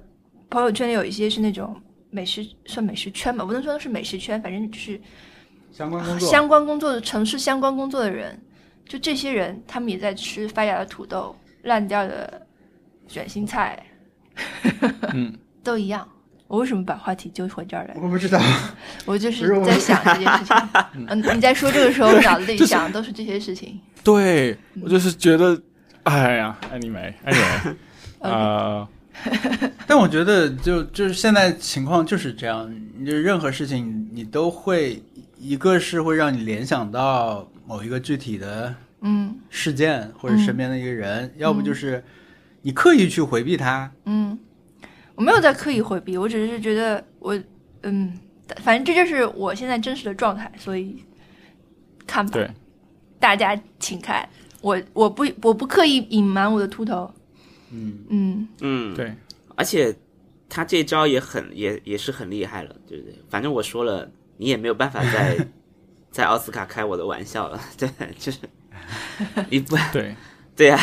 [0.48, 5.00] 朋友圈里有一些是那种美食算美食圈吧，不能说是美食圈，反正就是
[5.70, 8.40] 相关工作，相关工作的城市相关工作的人，
[8.86, 12.46] 就这些人，他们也在吃发芽的土豆、烂掉的
[13.06, 13.80] 卷心菜，
[15.12, 16.08] 嗯， 都一样。
[16.50, 17.94] 我为什么把话题揪回这儿来？
[17.94, 18.40] 我不知道，
[19.06, 20.56] 我就是在想这件事情。
[21.06, 23.80] 嗯，你在说这个时候，脑子里想的都是这些事情。
[24.02, 25.56] 对我就是觉得，
[26.02, 27.76] 哎呀，anyway，anyway，
[28.18, 28.88] 呃，
[29.86, 32.68] 但我觉得就就是现在情况就是这样，
[33.06, 35.00] 就是任何事情你都会，
[35.38, 42.02] 一个是会让你联想到某一个具体的嗯事件或者身边的一个人，要不就是
[42.62, 43.88] 你刻意去回避它。
[44.06, 44.36] 嗯，
[45.20, 47.38] 我没有在刻意回避，我只是觉得我
[47.82, 48.18] 嗯，
[48.62, 51.04] 反正这就是我现在真实的状态，所以
[52.06, 52.32] 看吧。
[52.32, 52.50] 对，
[53.18, 54.26] 大家请看，
[54.62, 57.12] 我我不我不刻意隐瞒我的秃头。
[57.70, 59.14] 嗯，嗯，嗯，对，
[59.56, 59.94] 而且
[60.48, 63.14] 他这招也很也也是很厉害了，对不对？
[63.28, 65.36] 反正我说了，你也没有办法在
[66.10, 68.38] 在奥斯卡开我的玩笑了，对，就是
[69.50, 70.16] 你不对，
[70.56, 70.78] 对呀、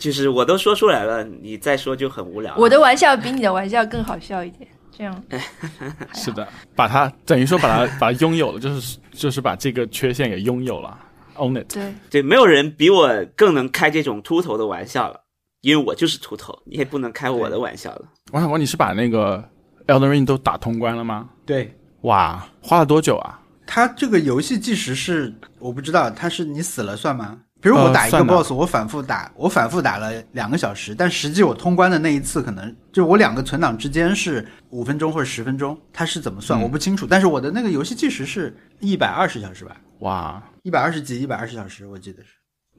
[0.00, 2.56] 就是我都说出来了，你再说就很无聊。
[2.56, 5.24] 我的玩笑比你的玩笑更好笑一点，这样
[6.14, 10.98] 是的，把它等于说把它 把它拥有了，就是就是把这个缺陷给拥有了。
[11.36, 11.72] own it。
[11.72, 15.20] 对，对，没有人比我更能开这种秃头的玩笑了，
[15.60, 18.02] 因为我就是秃头，你也不能开我的玩笑了。
[18.32, 19.44] 王小光，你是把那个
[19.86, 21.28] Elden Ring 都打通关了吗？
[21.44, 23.38] 对，哇，花了多久啊？
[23.66, 27.38] 它这个游戏计时是我不知道，它是你死了算吗？
[27.60, 37.06] 比如我呃打一个 boss，我反复打，我反复打了两个小时，但实际我通关的那一次，可能就我两个存档之间是五分钟或者十分钟，它是怎么算嗯我不清楚。
[37.06, 42.30] 但是我的那个游戏计时是一百二十小时吧，哇，一百二十几，一百二十小时，我记得是。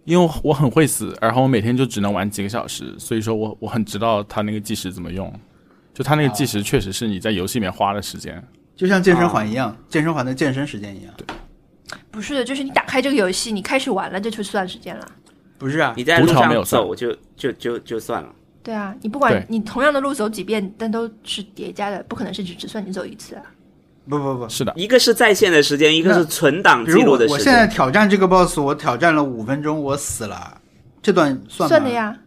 [0.06, 5.32] 因为我很会死，然后我每天就只能玩几个小时，所以说我我很知道它那个计时怎么用。
[5.94, 8.44] 就它那个计时确实是你在游戏里面花的时间。
[8.76, 11.14] 就像健身环一样，健身环的健身时间一样。
[12.10, 15.08] 不是的，就是你打开这个游戏，你开始玩了，这就算时间了。
[15.58, 18.30] 不是啊，你在路上走就就就就算了。
[18.64, 23.42] 对啊，你不管你同样的路走几遍，但都是叠加的，不可能是只只算你走一次啊。
[24.10, 27.68] 不不不，是的，一个是在线的时间，一个是存档记录的时间我现在。
[27.68, 30.60] 挑战这个 boss，我挑战了五分钟，我死了，
[31.02, 31.78] 这段算吗？
[31.78, 32.18] 算的，呀，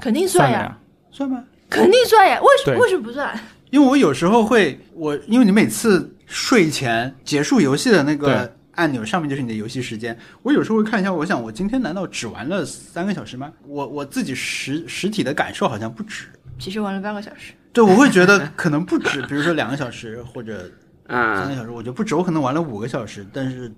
[0.00, 0.78] 肯定，算呀。
[1.10, 1.42] 算吗？
[1.68, 2.38] 肯定算呀。
[2.40, 3.38] 为什对为什么不算？
[3.70, 13.52] 因为我有时候会，我因为你每次睡前结束游戏的那个对按钮上面就是你的游戏时间，我有时候会看一下，我想我今天难道只玩了三个小时吗？
[13.66, 16.26] 我我自己实实体的感受好像不止，
[16.58, 17.52] 其实玩了半个小时。
[17.72, 20.70] 对我会觉得可能不止，比如说两个小时或者
[21.06, 23.70] 三个啊，小时，我觉得不止，我可能玩了五个小时，但是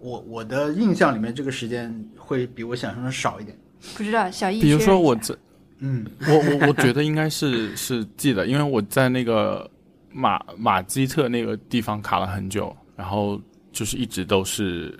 [0.00, 3.56] 我我的印象里面这个时间会比我想象的少一点。
[3.96, 5.36] 不知道小易，比如说我这，
[5.78, 9.70] 嗯，我我我觉得应该是是记得，因为我在那个
[10.10, 13.40] 马马基特那个地方卡了很久，然后
[13.74, 14.96] 就是一直都是，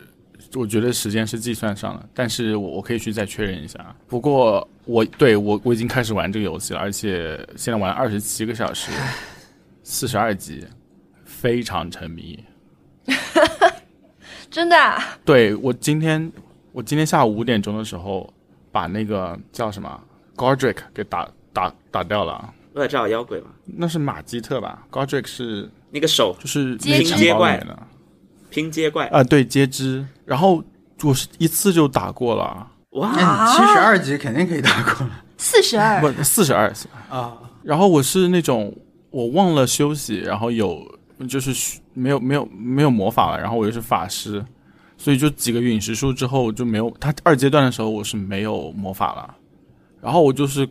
[0.54, 3.94] 我觉得时间是计算上了，但是我我可以去再确认一下。
[4.08, 8.90] 不过我对我我已经开始玩这个游戏了，而且现在玩二十七个小时，
[9.84, 10.66] 四十二级，
[11.24, 12.42] 非常沉迷。
[14.50, 16.30] 真的啊 对我今天
[16.72, 18.32] 我今天下午五点钟的时候
[18.70, 20.00] 把那个叫什么
[20.36, 22.52] Godric 给打打打掉了。
[22.74, 27.78] 恶兆妖鬼吧，那是马基特吧？Godric 是那个手就是接那个接怪的
[28.54, 30.06] 拼接怪，啊、对，接肢。
[30.24, 30.62] 然后
[31.02, 36.72] 我是一次就打过了，哇，那你七十二级肯定可以打过了四十二，不四十二。
[37.10, 37.36] 啊。
[37.64, 38.72] 然后我是那种
[39.10, 40.80] 我忘了休息，然后有
[41.28, 44.44] 就是没有没有没有魔法了，然后我又是法师，
[44.96, 46.88] 所以就几个陨石术之后就没有。
[47.00, 49.34] 他二阶段的时候我是没有魔法了，
[50.00, 50.68] 然后我就是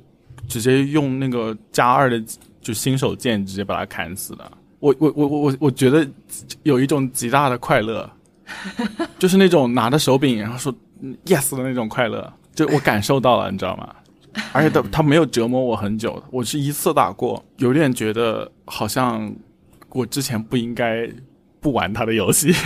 [0.47, 2.23] 直接用那个加二的
[2.61, 4.49] 就新手剑直接把他砍死了。
[4.83, 6.05] 我我我我我我觉得
[6.63, 8.09] 有一种极大的快乐，
[9.17, 13.95] 就是那种拿着手柄然后说嗯 yes 的那种快乐，就我感受到了，你知道吗？
[14.51, 19.33] 而且他 他没有折磨我很久，我是一次打过，有点觉得好像
[19.91, 21.09] 我之前不应该
[21.61, 22.53] 不玩他的游戏。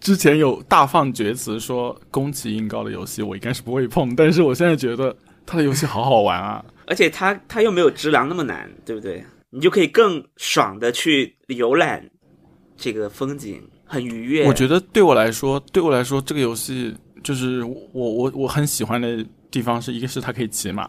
[0.00, 6.64] 之前有大放厥词说宫崎英高的游戏我应该是不会碰，但是我现在觉得他的游戏好好玩啊！
[6.86, 9.22] 而且他他又没有直狼那么难，对不对？
[9.50, 12.08] 你就可以更爽的去游览
[12.76, 14.46] 这个风景，很愉悦。
[14.46, 20.88] 我觉得对我来说，对我来说这个游戏就是我我我很喜欢的地方是一个是它可以骑马，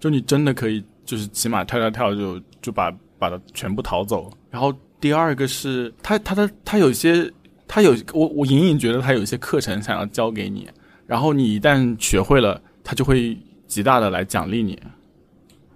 [0.00, 4.30] 就你真的可以就是骑马跳跳跳就就把把它全部逃走。
[4.50, 7.30] 然后第二个是它它的它有些
[7.66, 10.68] 它有我我隐隐觉得它有一些课程想要教给你，
[11.06, 14.80] 然后你一旦学会了，它就会极大的来奖励你。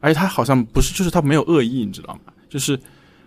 [0.02, 2.32] 而且他好像不是，就是他没有恶意，你知道吗？
[2.50, 2.78] 就是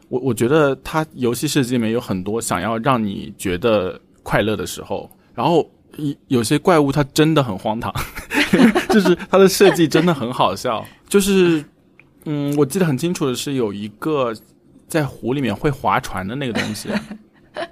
[0.10, 7.92] 我我觉得他游戏设计里面有很多想要让你觉得快乐的时候，然后一有些怪物它真的很荒唐，
[8.90, 10.86] 就是它的设计真的很好笑。
[11.08, 11.64] 就是
[12.26, 14.34] 嗯，我记得很清楚的是有一个
[14.88, 16.90] 在湖里面会划船的那个东西，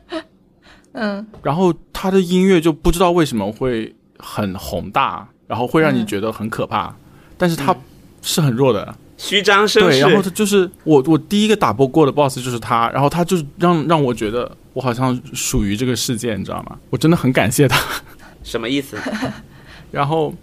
[0.94, 6.96] 嗯，然后它的音乐就不知道为什么会很宏大，然后会让你觉得很可怕，
[7.38, 7.76] 但是它
[8.24, 8.96] 是很弱的。
[9.16, 16.78] 虚张声势对，然后，他就是我，我第一个打不过的 BOSS 就是他，然后他就是让让我觉得我好像属于这个世界，你知道吗？
[16.90, 17.80] 我真的很感谢他。
[18.44, 18.98] 什么意思？
[19.92, 20.34] 然后，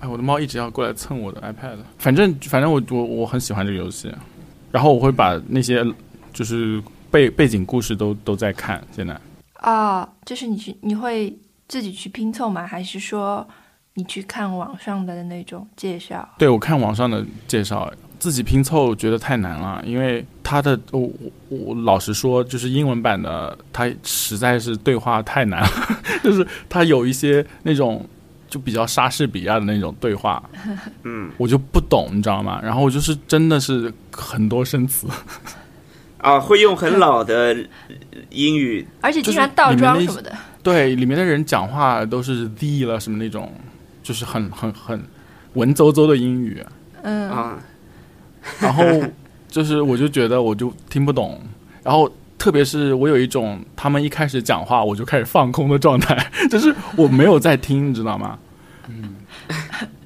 [0.00, 4.10] 哎，我的猫一直要过来蹭我的 iPad，反正反正我我我很喜欢这个游戏，
[4.72, 5.84] 然后我会把那些
[6.32, 8.82] 就是背背景故事都都在看。
[8.96, 9.16] 现在
[9.60, 11.36] 哦，就是你去你会
[11.68, 12.66] 自己去拼凑吗？
[12.66, 13.46] 还是说
[13.98, 16.26] 你去看网上的那种介绍？
[16.38, 21.10] 对我看网上的介绍，自己拼凑觉得太难了，因为他的我我
[21.48, 25.68] 我老实说，就是英文版的，他实在是对话太难了，
[26.22, 28.06] 就是他有一些那种
[28.48, 30.40] 就比较莎士比亚的那种对话，
[31.02, 32.60] 嗯，我就不懂，你知道吗？
[32.62, 35.08] 然后我就是真的是很多生词，
[36.18, 37.56] 啊，会用很老的
[38.30, 40.32] 英语，而且经常倒装什么的。
[40.62, 43.50] 对，里面的人讲话都是 the 了什么那种，
[44.08, 44.98] 就是很很很
[45.52, 46.64] 文绉绉的英语，
[47.02, 47.58] 嗯，啊，
[48.58, 48.82] 然后
[49.48, 51.38] 就是我就觉得我就听不懂，
[51.82, 56.16] 然后特别是我有一种他们一开始讲话我就开始放空的状态，
[56.48, 58.38] 就是我没有在听，你知道吗？
[58.88, 59.16] 嗯，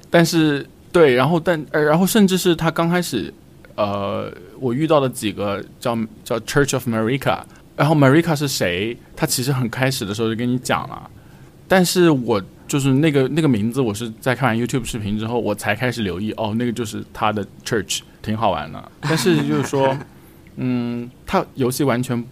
[0.09, 3.33] 但是对，然后但呃然后甚至是他刚开始，
[3.75, 4.29] 呃，
[4.59, 7.39] 我遇到的几个叫叫 Church of America，
[7.77, 8.97] 然后 Marika 是谁？
[9.15, 11.09] 他其实很开始的时候就跟你讲了，
[11.69, 12.43] 但是我
[12.73, 18.91] 就是那个那个名字，我是在看完 YouTube 视频之后，我才开始留意，哦，那个就是他的 Church，挺好玩的。
[19.01, 19.95] 但是就是说，
[20.55, 22.25] 嗯，他游戏完全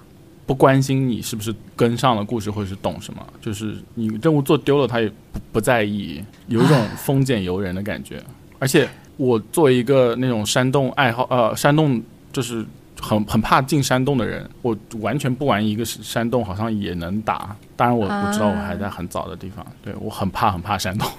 [0.47, 8.19] 不关心你是不是跟上了故事，或者是懂什么，就是你任务做丢了，他也不不在意，有一种丰俭由人的感觉。
[8.57, 12.01] 而且我作为一个那种山洞爱好，呃，山洞
[12.33, 12.65] 就是
[13.01, 17.55] 很很怕进山洞的人，我完全不玩一个山洞，好像也能打。
[17.75, 21.09] 当然我，我知道我还在很早的地方，对我很怕很怕山洞。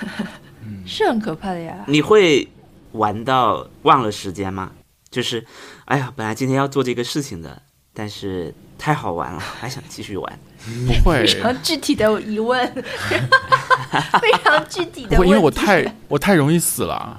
[0.84, 1.84] 是很可怕的呀。
[1.86, 2.46] 你会
[2.92, 4.72] 玩到忘了时间吗？
[5.10, 5.44] 就是，
[5.86, 7.62] 哎呀，本来今天要做这个事情的，
[7.94, 10.38] 但是太好玩了，还想继续玩。
[10.86, 12.66] 不会 非，常具体的疑问，
[14.20, 17.18] 非常具体的因为我太我太容易死了，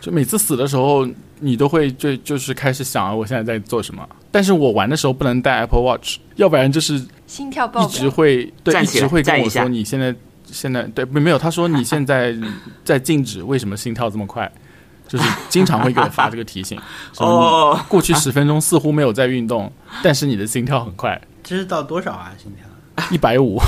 [0.00, 1.06] 就每次死的时候，
[1.40, 4.06] 你都会就就是开始想啊我现在在做什么。
[4.30, 8.08] 但是我玩的时候不能带 Apple Watch，要不然就是心跳爆一直。
[8.08, 10.14] 会对一直会跟我说你现在
[10.44, 12.34] 现在对没有，他说你现在
[12.84, 14.50] 在静止，为什么心跳这么快？
[15.08, 16.78] 就是经常会给我发这个提醒，
[17.16, 19.72] 说哦过去十分钟似乎没有在运动，
[20.04, 22.30] 但是你的心跳很快，这是到多少啊？
[22.36, 23.06] 心跳？
[23.10, 23.58] 一百五，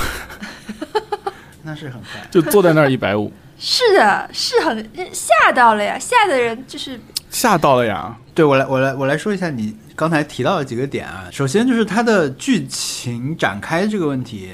[1.63, 2.21] 那是很快。
[2.29, 3.33] 就坐在那儿一百五，
[3.63, 6.99] 是的，是很吓到了呀，吓的人就是
[7.29, 8.17] 吓到了呀！
[8.33, 11.27] 对我来，我来，我来说一下你刚才提到的几个点啊。
[11.31, 14.49] 首先就是它的剧情展开这个问题，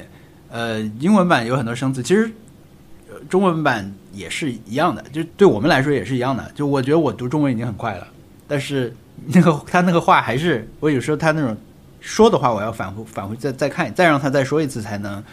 [0.51, 2.29] 呃，英文版有很多生字，其实、
[3.09, 6.51] 呃中文版也是一样的，就对我们来说也是一样的。
[6.53, 8.05] 就我觉得我读中文已经很快了，
[8.45, 8.93] 但是
[9.27, 11.55] 那个他那个话还是我有时候他那种
[12.01, 15.23] 说的话，我要反复反复再再看，再让他再说一次才能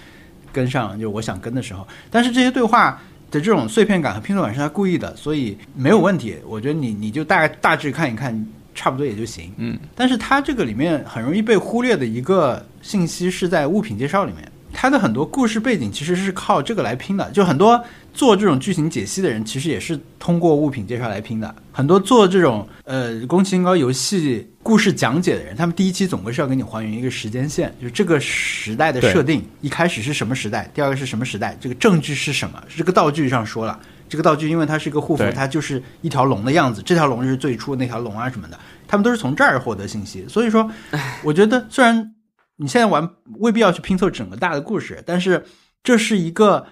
[0.52, 1.84] 跟上，就我想跟的时候。
[2.08, 3.02] 但是这些对话
[3.34, 6.36] 的这种碎片感和拼凑感是他故意的，所以没有问题。
[6.46, 9.52] 我觉得你你就大概大致看一看，差不多也就行。
[9.56, 17.30] 嗯，但是它这个里面很容易被忽略的一个信息是在物品介绍里面，它的很多故事背景其实是靠这个来拼的。
[17.32, 17.82] 就很多
[18.14, 21.54] 做这种剧情解析的人，其实也是通过物品介绍来拼的。
[21.72, 32.62] 很多做这种呃宫崎英高游戏故事讲解的人，他们第一期总归是要给你还原一个时间线，就是这个时代的设定，一开始是什么时代，第二个是什么时代，这个证据是什么？
[32.74, 33.78] 这个道具上说了。
[34.06, 38.56] 这个道具因为它是一个护符，它就是一条龙的样子，这条龙是最初那条龙啊什么的，
[38.86, 40.24] 他们都是从这儿获得信息。
[40.28, 40.70] 所以说，
[41.24, 42.14] 我觉得虽然
[42.56, 43.10] 你现在玩
[43.40, 45.44] 未必要去拼凑整个大的故事，但是
[45.82, 46.66] 这是一个，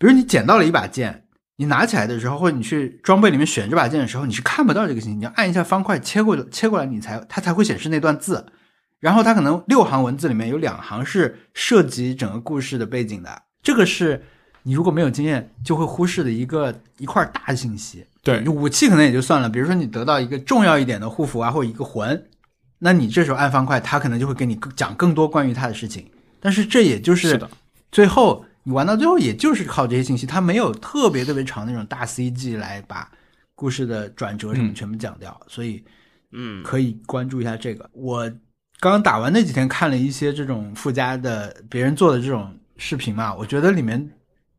[0.00, 1.24] 比如你捡到了一把剑，
[1.56, 8.46] 你拿起来的时候，或者你去装备里面选这把剑的时候，你是看不到这个信息，你要按一下方块切过切过来，你才它才会显示那段字。
[8.98, 14.22] 然后它可能六行文字里面有两行是涉及整个故事的背景的，这个是
[14.62, 18.06] 你如果没有经验就会忽视的一个一块大信息。
[18.22, 22.26] 对你武器可能也就算了，比如说你得到一个重要一点的护符啊，或者一个魂，
[22.78, 26.10] 那你这时候按方块，它可能就会给你更讲更多关于它的事情。
[26.38, 27.38] 但是这也就是，
[27.90, 33.10] 最后你玩到最后，也就是靠这些信息，它没有特别特别长那种大 CG 来把
[33.54, 35.82] 故事的转折什么嗯全部讲掉，所以
[36.32, 37.88] 嗯，可以关注一下这个。
[37.92, 38.28] 我
[38.78, 44.10] 刚刚打完那几天看了一些这种附加的别人做的这种视频嘛，我觉得里面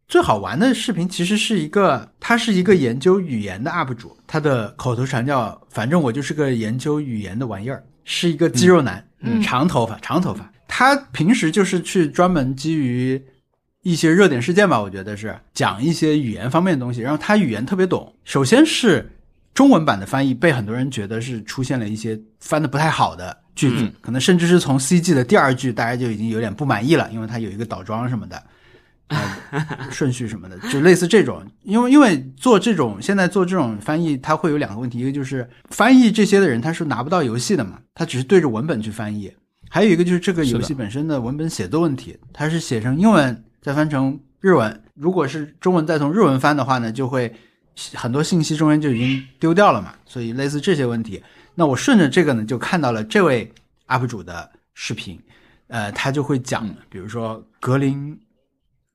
[0.07, 10.51] 最好玩的视频其实是一个，他是一个研究语言的 UP 主，他的口头禅叫“反正我就是个研究语言的玩意儿”，是一个肌肉男，嗯长头发，长头发。
[10.67, 13.21] 他平时就是去专门基于
[13.81, 18.13] 一些热点事件吧，我觉得是讲一些语言方面的东西，然后他语言特别懂。
[18.23, 19.11] 首先是
[19.53, 28.43] 中文版的翻译被很多人觉得是出现了一些翻的不太好的句子，嗯可能甚至是从 CG 的第二句大家就已经有点不满意了，因为它有一个倒装什么的。
[29.07, 29.19] 呃，
[29.91, 39.29] 顺序什么的，就类似这种，因为因为做这种现在做这种翻译，它会有两个问题，一个就是翻译这些的人他是拿不到游戏的嘛，他只是对着文本去翻译，
[39.69, 47.31] 还有一个就是这个游戏本身的文本写作问题，它是写成英文再翻成日文，如果是中文再从日文翻的话呢，就会
[47.93, 51.21] 很多信息中间就已经丢掉了嘛，所以类似这些问题，
[51.53, 53.51] 那我顺着这个呢，就看到了这位
[53.87, 55.19] UP 主的视频，
[55.67, 58.19] 呃，他就会讲，比如说格林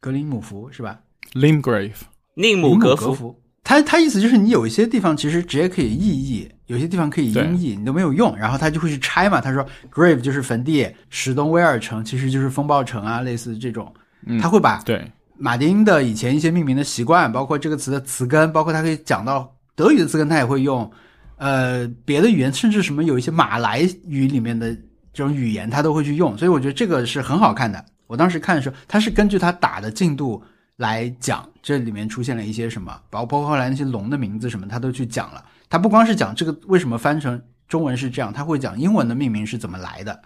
[0.01, 0.99] 格林姆福是吧
[1.33, 1.93] ？Limgrave，
[2.35, 9.41] 宁姆姆格夫，格夫，他他意思就是你有一些地方其实直接可以意译，有些地方可以音译，你都没有用，然后他就会去拆嘛。
[9.41, 13.93] 他说 grave 就是坟地，史东威尔城其实就是风暴城啊，类似这种，
[14.25, 20.91] 嗯他会把对，马丁的以前一些命名的习惯，包括这个词的词根，包括他可以讲到德语的词根，他也会用，
[21.37, 24.75] 呃，别的语言，甚至什么有一些马来语里面的
[25.12, 27.85] 这种语言，他都会去用，所以我觉得这个是很好看的。
[28.07, 30.43] 我当时看的时候，他是根据他打的进度
[30.77, 35.45] 来讲，这里面出现了一些什么，包包括后来那些龙的名字什么，他都去讲了。
[35.69, 40.21] 他不光是讲这个为什么翻成中文是这样，他会讲英文的命名是怎么来的。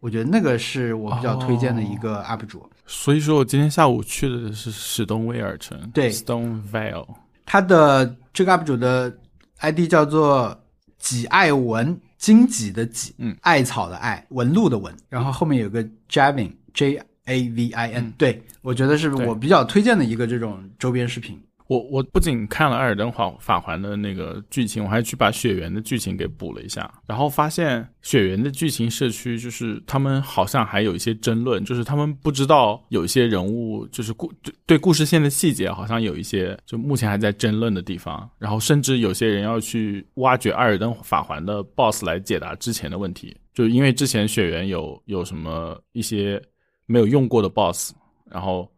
[0.00, 2.68] 我觉得那个是我比较推荐的一个 UP 主。
[2.86, 7.06] 所以说我今天下午去的是史东威尔城，对，Stone Vale，
[7.46, 9.14] 他的这个 UP 主的
[9.58, 10.58] ID 叫做
[10.98, 18.12] 几爱文，荆棘的棘，嗯，艾草的艾，纹路的纹，然后后面有个 Javin J A V I N，、嗯。
[18.18, 21.40] 对我觉得是我比较推荐的一个这种周边视频。
[21.70, 46.42] 我我不仅看了《艾尔登法法环》的那个剧情，我还去把血缘的剧情给补了一下，然后发现血缘的剧情社区就是他们好像还有一些争论，就是他们不知道有一些人物就是故对对故事线的细节好像有一些就目前还在争论的地方，然后甚至有些人要去挖掘《艾尔登法环》的 BOSS 来解答之前的问题，就因为之前血缘有有什么一些
[46.86, 47.92] 没有用过的 BOSS，
[48.28, 48.68] 然后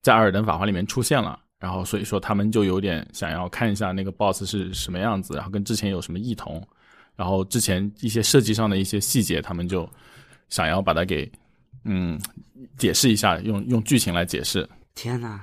[0.00, 1.38] 在《艾尔登法环》里面出现了。
[1.60, 6.66] 然后所以说他们就有点想要看一下那个 boss 是什么样子，然后跟之前有什么异同，
[7.14, 9.88] 然后之前一些设计上的一些细节，他们就
[10.48, 11.30] 想要把它给
[11.84, 12.18] 嗯
[12.78, 14.66] 解释一下，用用剧情来解释。
[14.94, 15.38] 天呐，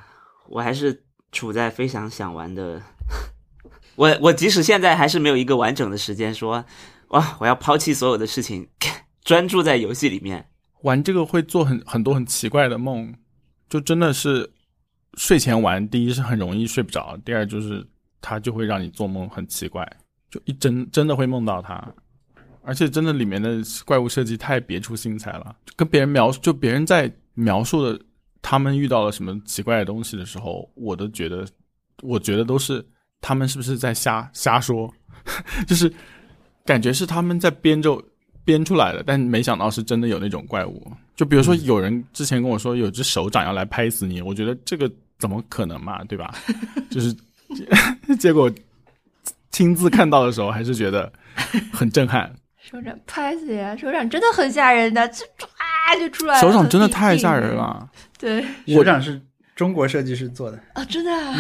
[0.50, 2.82] 我还是处在非常想玩的，
[3.96, 6.66] 我我即使现在还是没有一个完整的时间说，
[7.10, 8.68] 哇，我要抛弃所有的事情，
[9.24, 10.50] 专注在游戏里面。
[10.82, 13.14] 玩这个会做很很多很奇怪的梦，
[13.70, 14.50] 就真的是
[15.16, 17.86] 睡前玩，第一是很容易睡不着，第二就是
[18.22, 19.88] 它就会让你做梦很奇怪，
[20.30, 21.82] 就一真真的会梦到它，
[22.62, 28.00] 而且真的里面的怪物设计太别出心裁了，跟别人描述，就别人在描述的
[28.42, 31.46] 他们遇到了什么奇怪的东西的时候，我都觉得，
[32.02, 32.86] 我觉得都是
[33.22, 34.94] 他们是不是在瞎瞎说，
[35.68, 35.92] 就是
[36.66, 38.02] 感觉是他们在编着
[38.48, 40.90] 编出来的，但没想到是真的有那种怪物。
[41.18, 44.90] 就比如说有人之前跟我说有只手掌要来拍死你，我觉得这个
[45.20, 46.34] 怎么可能嘛，对吧？
[46.90, 47.14] 就是
[48.18, 48.50] 结果
[49.52, 51.12] 亲自看到的时候，还是觉得
[51.74, 52.34] 很震撼。
[52.58, 53.76] 手掌拍死呀！
[53.76, 56.42] 手掌真的很吓人的，就唰就出来了。
[56.42, 57.54] 手掌真的太吓人。
[57.54, 59.22] 了，对手掌是
[59.56, 61.34] 中国设计师做的，啊，真的啊、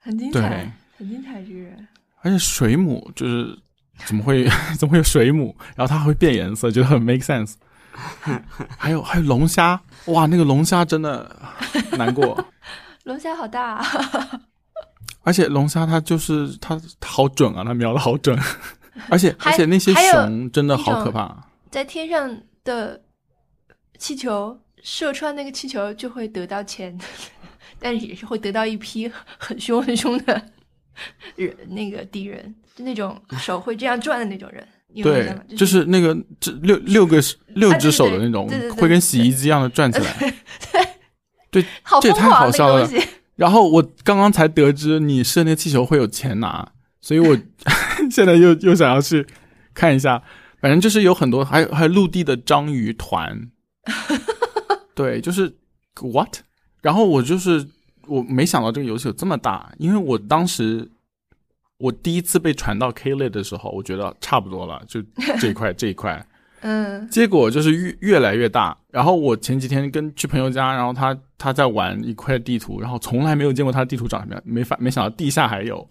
[0.00, 1.88] 很精彩，很精彩，这个人。
[2.22, 3.58] 而且水母就是
[4.06, 4.48] 怎么会
[4.78, 5.56] 怎么会有水母？
[5.76, 7.54] 然后它会变颜色，觉得很 make sense。
[8.78, 11.36] 还有还有龙虾，哇，那个龙虾真的
[11.98, 12.42] 难过。
[13.04, 13.86] 龙虾好大、啊，
[15.22, 18.38] 而且龙虾它就是它它好准啊，它瞄的好准，
[19.10, 21.36] 而且而且那些熊真的好可怕。
[21.70, 23.02] 在天上的
[23.98, 26.98] 气球射穿那个气球就会得到钱，
[27.78, 30.42] 但是也是会得到一批很凶很凶的
[31.36, 34.66] 人，那个敌人，就那种手会这样转的那种人。
[35.02, 37.18] 对？，就是那个这六六个
[37.54, 40.34] 六啊只手的那种会跟洗衣机一样的转起来。
[41.50, 42.88] 对，好这也太好笑了。
[43.36, 47.34] 然后我刚刚才得知你射那个气球会有钱拿，所以我
[48.10, 49.26] 现在又又想要去
[49.72, 50.22] 看一下。
[50.60, 53.50] 反正就是有很多，还有还有陆地的章鱼团，
[54.94, 55.56] 对，就是
[56.00, 56.36] what？
[56.80, 57.66] 然后我就是
[58.06, 60.88] 我没想到这个游戏有这么大，因为我当时
[61.78, 65.02] 我第一次被传到 K 类的时候，我觉得差不多了，就
[65.40, 66.24] 这一块 这一块，
[66.60, 68.76] 嗯结果就是越越来越大。
[68.90, 75.88] 然后我前几天跟去朋友家，然后他他在玩一块地图，然后从来没有见过他的地图长什么样，没法没想到地下还有，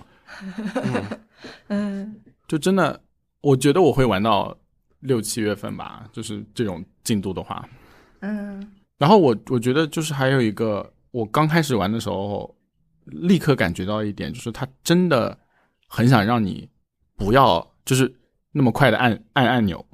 [1.67, 2.15] 嗯，
[2.47, 3.01] 就真的
[3.41, 4.55] 我觉得我会玩到
[4.99, 7.67] 六七月份吧，就是这种进度的话。
[8.21, 8.65] 嗯
[8.97, 12.55] 然后我我觉得就是还有一个，我刚开始玩的时候，
[13.05, 15.37] 立刻感觉到一点，就是他真的
[15.87, 16.69] 很想让你
[17.15, 18.13] 不要就是
[18.51, 19.85] 那么快的按按按钮，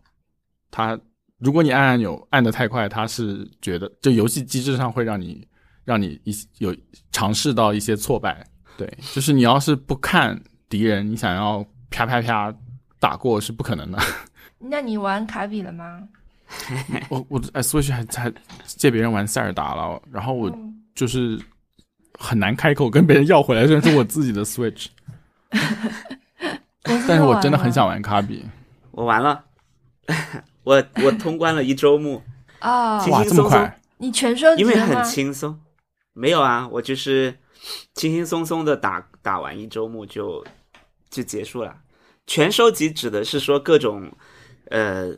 [0.72, 1.00] 他
[1.40, 5.48] 如果你按按钮按的太快，他是觉得就游戏机制上会让你
[5.86, 6.76] 让你一有
[7.12, 8.46] 尝试到一些挫败，
[8.78, 10.40] 对，就是你要是不看
[10.70, 12.54] 敌人，你想要啪啪啪
[13.00, 14.00] 打过是不可能的。
[14.60, 16.08] 那你玩卡比了吗？
[17.10, 18.34] 我我哎，Switch 还还
[18.66, 21.40] 借别人玩塞尔达了，然后我嗯就是
[22.18, 24.88] 很难开口跟别人要回来，虽然是我自己的 Switch，
[26.82, 28.44] 但是我真的很想玩卡比。
[28.90, 29.44] 我完了，
[30.64, 32.24] 我我通关了一周目，
[32.58, 33.80] 啊、轻哇，轻松松这么快！
[34.00, 35.04] 你全收集因为很？
[35.04, 35.60] 轻松。
[36.14, 37.38] 没有啊，我就是
[37.94, 40.44] 轻轻松松的打打完一周目就
[41.12, 41.78] 就结束了。
[42.26, 44.12] 全收集指的是说各种，
[44.72, 45.16] 呃，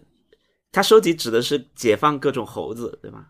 [0.74, 3.28] 他收集指的是解放各种猴子，对吗？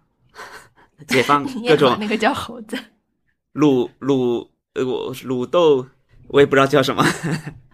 [1.07, 2.77] 解放 各种那个叫猴子。
[3.53, 5.85] 卤卤呃我卤豆，
[6.27, 7.03] 我也不知道叫什么。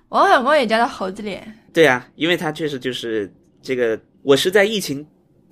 [0.10, 5.06] 王小光也叫他猴子脸，对啊，因为他确实就是这个，我是在疫情，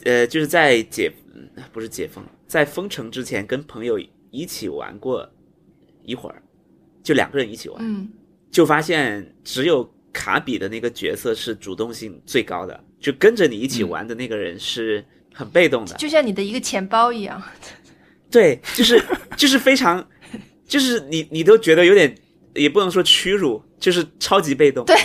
[0.06, 4.00] 呃，就是在解嗯不是解封，在封城之前跟朋友
[4.32, 5.30] 一起玩过
[6.04, 6.42] 一会儿，
[7.04, 8.08] 就两个人一起玩，嗯，
[8.50, 15.04] 就发现只有卡比的那个角色是主动性最高的，就跟着你一起玩的那个人是
[15.34, 17.42] 很被动的，就像你的一个钱包一样。
[18.32, 19.04] 对，就是
[19.36, 20.08] 就是非常，
[20.68, 22.16] 就是你你都觉得有点，
[22.56, 24.86] 也不能说屈辱，就是超级被动。
[24.86, 24.96] 对，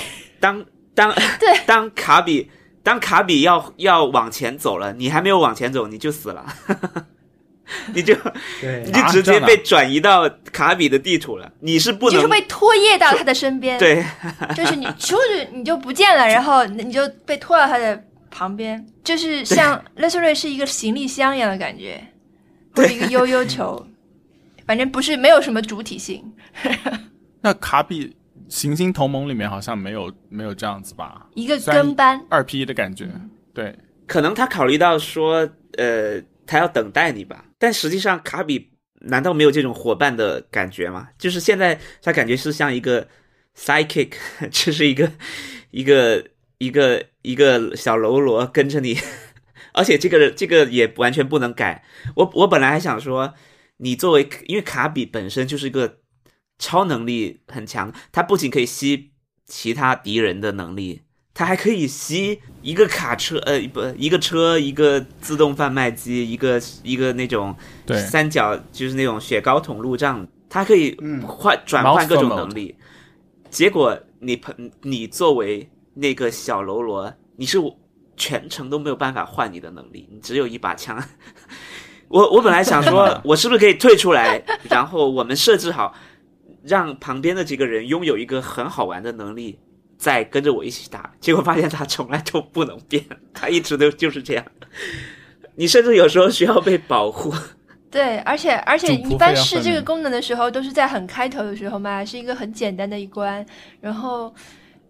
[0.41, 0.65] 当
[0.95, 2.51] 当对当卡比
[2.83, 6.47] 当卡比要要往前走了，你还没有往前走，你就死了，
[7.93, 8.15] 你就
[8.63, 14.03] 对你就直接被转移到卡比的地图了，你是不能就是被拖曳到他的身边，，对
[14.57, 22.03] 就是你出去你就不见了，然后你就被拖到他的旁边，就是像勒索瑞是一个行李箱一样的感觉，
[22.75, 23.87] 或者一个悠悠球，
[24.67, 26.25] 反正不是没有什么主体性，
[27.41, 28.17] 那卡比
[28.49, 31.27] 行星同盟里面好像没有没有这样子吧？
[31.35, 33.09] 一个跟班，二 P 的感觉，
[33.53, 33.77] 对，
[34.07, 38.71] 可能他考虑到说，呃，他要等待你吧，但实际上卡比
[39.01, 41.09] 难道没有这种伙伴的感觉吗？
[41.19, 43.07] 就是现在他感觉是像一个
[43.57, 44.13] sidekick，
[44.51, 45.11] 就是一个
[45.71, 46.25] 一个
[46.59, 48.99] 一个一个小喽啰跟着你，
[49.73, 51.85] 而且这个这个也完全不能改。
[52.17, 53.35] 我我本来还想说，
[53.79, 55.99] 你作为因为卡比本身就是一个
[56.59, 59.13] 超能力很强，他不仅可以吸
[59.47, 61.03] 其他敌人的能力，
[61.33, 67.55] 他还可以吸一个卡车，呃，不，一个车，一个自动贩卖机，一个一个那种
[67.87, 72.75] 对三角，就是那种雪糕筒路障，它可以嗯换转换各种能力。
[73.49, 75.71] 结果你朋你作为
[76.01, 77.59] 那个小喽啰，你是
[78.17, 81.03] 全程都没有办法换你的能力，你只有一把枪。
[82.09, 85.93] 我我本来想说， 我是不是可以退出来，然后我们设置好，
[86.63, 89.59] 让旁边的几个人拥有一个很好玩的能力，
[89.97, 91.13] 再跟着我一起打。
[91.21, 94.45] 结果发现他从来都不能变，他一直都就是这样。
[95.57, 97.35] 你甚至有时候需要被保护。
[97.91, 103.45] 对，而且而且一般试这个功能的时候，都是在很开头的时候嘛，是一个很简单的一关，
[103.81, 104.35] 然后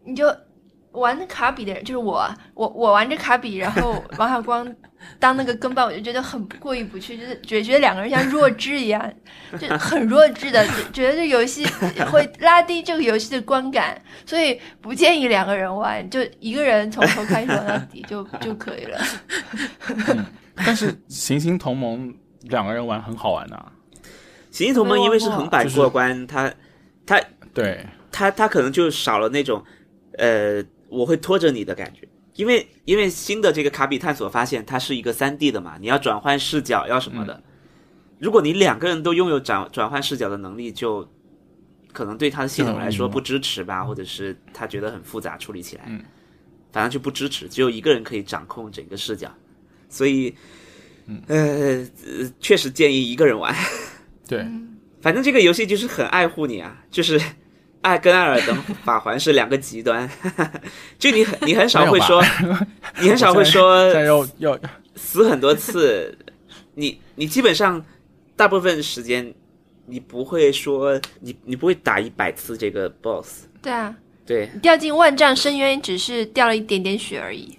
[0.04, 0.26] 你就
[0.92, 4.74] 玩卡比的人，就是我，我我玩着卡比，然后 王小光
[5.18, 9.12] 当那个跟班，我就觉得很过意不去，就是觉觉得两个人像弱智一样，
[9.60, 11.64] 就很弱智的，觉觉得这游戏
[12.10, 18.98] 会拉低这个游戏的观感，所以不建议两个人玩，就一个人从头开始玩到底就就可以了。
[20.56, 22.12] 但是行星同盟
[22.42, 23.70] 两个人玩很好玩的、啊，
[24.50, 26.52] 行星同盟因为是横版就是过关，他
[27.06, 27.20] 他
[27.54, 29.62] 对，他他可能就少了那种，
[30.16, 37.42] 呃，我会拖着你的感觉，因为因为新的这个卡比探索发现它是一个三 D 的嘛，你要转换视角要什么的，
[38.18, 41.08] 如果你两个人都拥有转转换视角的能力，就
[41.92, 46.02] 可能对他的系统来说不支持吧，或者是他觉得很复杂处理起来，嗯，
[46.72, 49.32] 反正就不支持，只有一个人可以掌控整个视角，
[49.88, 50.34] 所以，
[51.06, 51.22] 嗯。
[51.26, 53.54] 呃，呃确实建议一个人玩。
[54.28, 54.46] 对，
[55.00, 57.20] 反正这个游戏就是很爱护你啊，就是
[57.82, 60.08] 艾跟艾尔登法环是两个极端，
[60.98, 62.22] 就你很你很少会说，
[63.00, 64.58] 你很少会说要要
[64.96, 66.16] 死很多次，
[66.74, 67.84] 你你基本上
[68.36, 69.32] 大部分时间
[69.86, 73.94] 你不会说你你不会打一百次这个 BOSS，对啊，
[74.26, 74.50] 对。
[74.60, 77.58] 掉进万丈深渊只是掉了一点点血而已，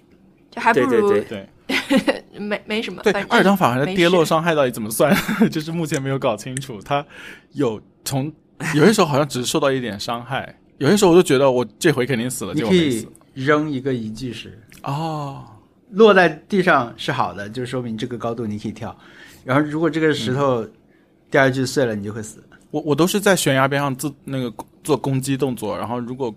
[0.51, 1.49] 就还不如对对对，对。
[2.39, 3.01] 没没什么。
[3.03, 5.15] 对反二张法环的跌落伤害到底怎么算？
[5.51, 6.80] 就是目前没有搞清楚。
[6.82, 7.05] 它
[7.53, 8.32] 有从
[8.76, 13.07] 有些时候好像只是受到一点伤害，有些时候我就觉得我这回肯定死了，你可以。
[13.36, 15.45] 扔一个遗迹石，哦，
[15.91, 18.93] 落在地上是好的，就说明这个高度你可以跳。
[19.45, 20.68] 然后如果这个石头
[21.30, 22.43] 掉下去碎了，你就会死。
[22.72, 24.53] 我我都是在悬崖边上自那个
[24.84, 26.34] 做攻击动作，然后如果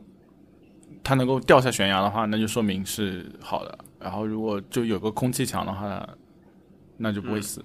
[1.02, 3.76] 它能够掉下悬崖的话，那就说明是好的。
[3.98, 6.08] 然后如果就有个空气墙的话，
[6.96, 7.64] 那就不会死。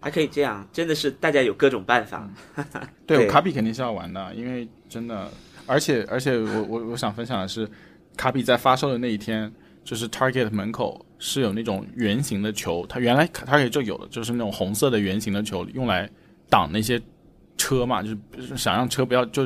[0.00, 2.28] 还可以这样，真的是大家有各种办法，
[3.06, 3.26] 对，对。
[3.26, 5.30] 卡比肯定是要玩的，因为真的，
[5.66, 7.68] 而且而且我我我想分享的是，
[8.16, 9.52] 卡比在发售的那一天，
[9.84, 16.08] 就是 Target 门口是有那种圆形的球，它原来 Target 就有的，就是那种红色的圆形的球，用来
[16.48, 17.00] 挡那些
[17.58, 18.08] 车嘛，就
[18.40, 19.42] 是想让车不要，就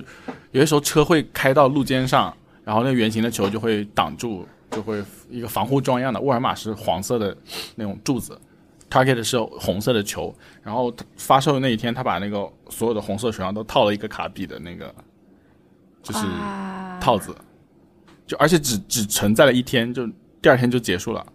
[0.52, 2.32] 有些时候车会开到路肩上，
[2.64, 7.36] 然后那圆形的球就会挡住，就会一个防护装一样的，沃尔玛是黄色的
[7.74, 8.40] 那种柱子。
[8.94, 10.32] Target 是红色的球，
[10.62, 14.94] 然后发售的那一天，他把那个所有的红色手上都套了一个卡比的那个，
[16.00, 17.34] 就是啊套子，
[18.24, 20.06] 就而且只只存在了一天，就
[20.40, 21.26] 第二天就结束了。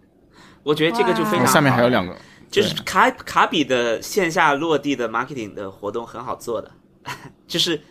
[0.64, 2.16] 我觉得这个就非常下面还有两个，
[2.50, 6.72] 就是卡卡比的线下落地的 marketing 的活动很好做的，
[7.46, 7.82] 就是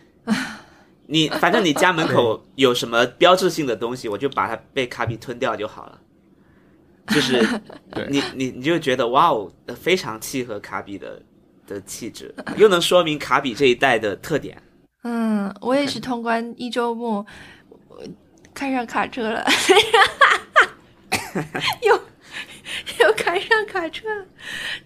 [1.05, 5.99] 你反正你家门口有什么标志性的东西，我就把它被卡比吞掉就好了。
[7.09, 7.45] 就是
[7.93, 11.21] 对你你你就觉得哇哦，非常契合卡比的
[11.67, 14.61] 的气质，又能说明卡比这一代的特点。
[15.03, 17.25] 嗯，我也是通关一周目，
[17.87, 18.03] 我
[18.53, 19.43] 看上卡车了，
[21.81, 21.95] 又
[22.99, 24.25] 又开上卡车了，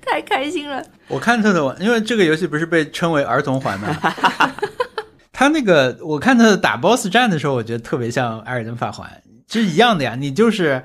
[0.01, 0.83] 太开心了。
[1.07, 3.87] 我看他的玩，因为这个游戏不是被称为儿童环吗？
[5.31, 9.09] 他那个我看他的打 BOSS 战的时候，我觉得特别像《艾尔登法环》，
[9.47, 10.15] 其实一样的呀。
[10.15, 10.83] 你就是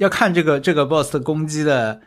[0.00, 2.00] 要看这个这个 BOSS 的攻击的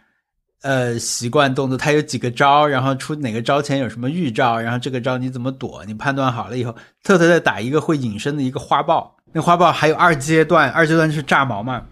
[0.64, 11.84] 呃习惯动作，他有几个招，然后出哪个招前有什么预兆，然后这个招你怎么躲，你判断好了以后，特特再打一个会隐身的一个花豹，那花豹还有二阶段，二阶段就是炸毛嘛。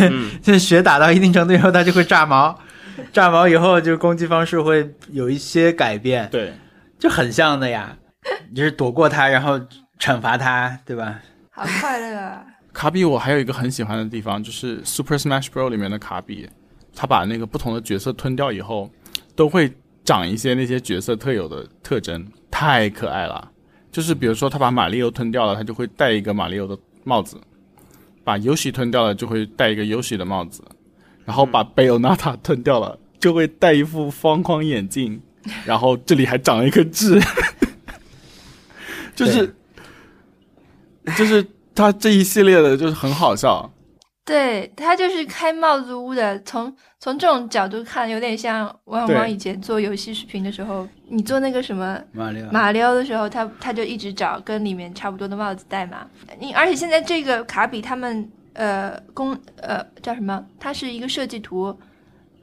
[0.00, 2.58] 嗯， 就是血打到一定程度以后，它就会炸毛，
[3.12, 6.52] 炸毛以后就攻击方式会有一些改变，对，
[6.98, 7.96] 就很像的呀，
[8.52, 9.60] 就是躲过它，然后
[10.00, 11.20] 惩罚它，对吧？
[11.52, 12.44] 好快乐啊！
[12.74, 16.46] 卡比我还有一个很喜欢的地方，就是 Super Smash Bros 里面的卡比，
[16.94, 18.90] 他把那个不同的角色吞掉以后，
[19.36, 19.72] 都会
[20.04, 23.52] 长一些那些角色特有的特征，太可爱了。
[23.92, 27.36] 就是比如说他把马里奥吞掉了，他就会戴一个马里奥的帽子；
[28.24, 30.60] 把 Yoshi 吞掉了，就会戴一个 Yoshi 的帽子；
[31.24, 35.22] 然后把贝欧娜塔吞掉了，就会戴一副方框眼镜，
[35.64, 37.20] 然后这里还长了一颗痣，
[39.14, 39.54] 就是
[41.16, 43.70] 就是他这一系列的，就是很好笑。
[44.26, 56.06] 对他就是开帽子屋的，从从这种角度看，有点像王对王以前做游戏视频的时候，你做那个什么马里奥，马里奥的时候，他他就一直找跟里面差不多的帽子戴嘛。
[56.40, 60.42] 你而且现在这个卡比他们呃公呃叫什么？
[60.58, 61.76] 它是一个设计图，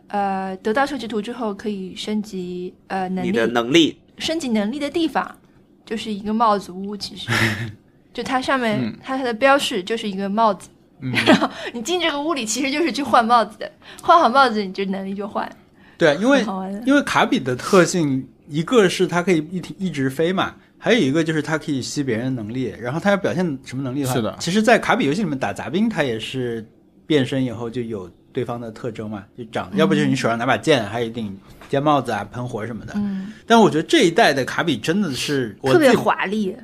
[0.10, 5.36] 呃得到设计图之后可以升级呃能力，你的能力升级能力的地方
[5.84, 7.28] 就是一个帽子屋，其实
[8.14, 10.70] 就它上面、嗯它的标识就是一个帽子。
[11.00, 13.72] 嗯， 然后你进这个屋里，其实就是去换帽子的，
[14.04, 15.50] 换好帽子，你就能力就换，
[15.98, 16.46] 对，因为。
[16.86, 26.64] 因为卡比的特性，一个是它可以一一直飞嘛，还有一个就是它可以吸别人能力，然后它要表现什么能力的话，是的其实，在卡比游戏里面打杂兵，它也是
[27.08, 31.36] 变身以后就有对方的特征嘛，就长，要不就是你手上拿把剑，还有一顶
[31.68, 32.94] 尖帽子啊、喷火什么的。
[32.96, 36.56] 嗯，但我觉得这一代的卡比真的是我特别华丽。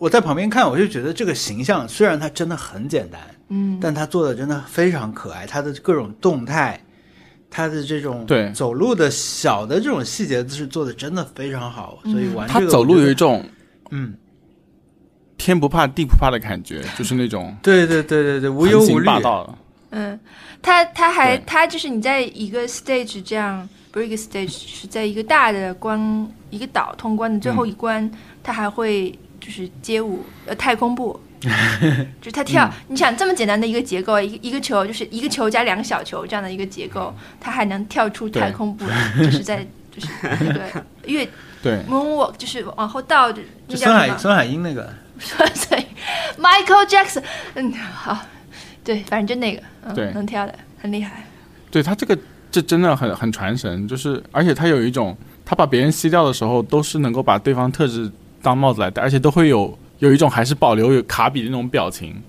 [0.00, 6.82] 我在旁边看，我就觉得这个形象虽然它真的很简单，嗯，但它做的真的非常可爱，它的各种动态，
[7.50, 8.50] 它的这种对。
[8.52, 13.44] 走路的小的这种细节是做的真的非常好，所以玩这个他走路有一种
[13.90, 14.14] 嗯，
[15.36, 19.54] 天不怕地不怕的感觉，就是那种对对对对对，无忧无虑，霸道。
[19.90, 20.18] 嗯，
[20.62, 28.10] 他他还他就是你在一个 stage 这样，不是一个 stage，是在一个大的关一个岛通关的最后一关，
[28.42, 31.18] 他还会就是街舞呃太空步，
[32.20, 41.28] 就是他跳，你想这么简单的一个结构，一个一个球就是一个球加两个小球这样的一个结构，他还能跳出太空步来，就是在 就是那个越
[41.62, 43.42] 对，moonwalk 就是往后倒，就
[43.76, 44.16] 孙海？
[44.16, 44.88] 孙海英那个，
[45.18, 45.84] 所以
[46.38, 47.22] Michael Jackson，
[47.54, 48.18] 嗯，好，
[48.84, 51.24] 对，反正就那个，嗯，对能跳的很厉害。
[51.70, 52.16] 对他这个
[52.50, 58.10] 这真的很很传神，就是而且他有一种，他把别人吸掉的时候，都是能够把对方特质
[58.42, 62.20] 当帽子来戴，而且都会有有一种还是保留有卡比的那种表情，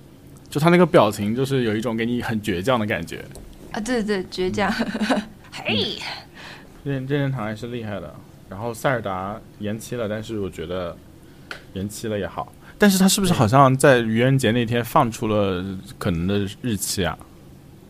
[0.49, 3.24] 就他那个表情就是有一种给你很倔强的感觉。
[3.72, 4.72] 啊，对对，倔强。
[5.51, 5.97] 嘿，
[6.84, 8.14] 任任天堂还是厉害的，
[8.49, 10.95] 然后塞尔达延期了，但是我觉得
[11.74, 12.51] 延期了也好。
[12.78, 15.64] 但是他是不是好像在愚人节那天放出了
[15.97, 17.18] 可能的日期啊？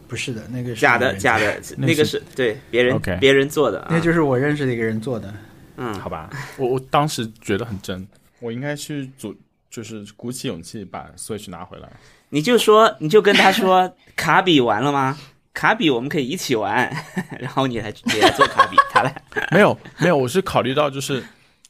[0.07, 1.45] 不是的，那个是假的假，的，
[1.77, 5.33] 那那个是是对别人别人做的啊，那就是我认识的一个人做的。
[5.81, 8.07] 嗯，好吧，我我当时觉得很真，
[8.39, 9.35] 我应该去组，
[9.69, 11.89] 就是鼓起勇气把 Switch 拿回来。
[12.29, 15.17] 你就说你就跟他说卡比完了吗？
[15.53, 16.89] 卡比我们可以一起玩，
[17.39, 19.13] 然后你来你来做卡比，他来。
[19.51, 21.21] 没有没有，我是考虑到就是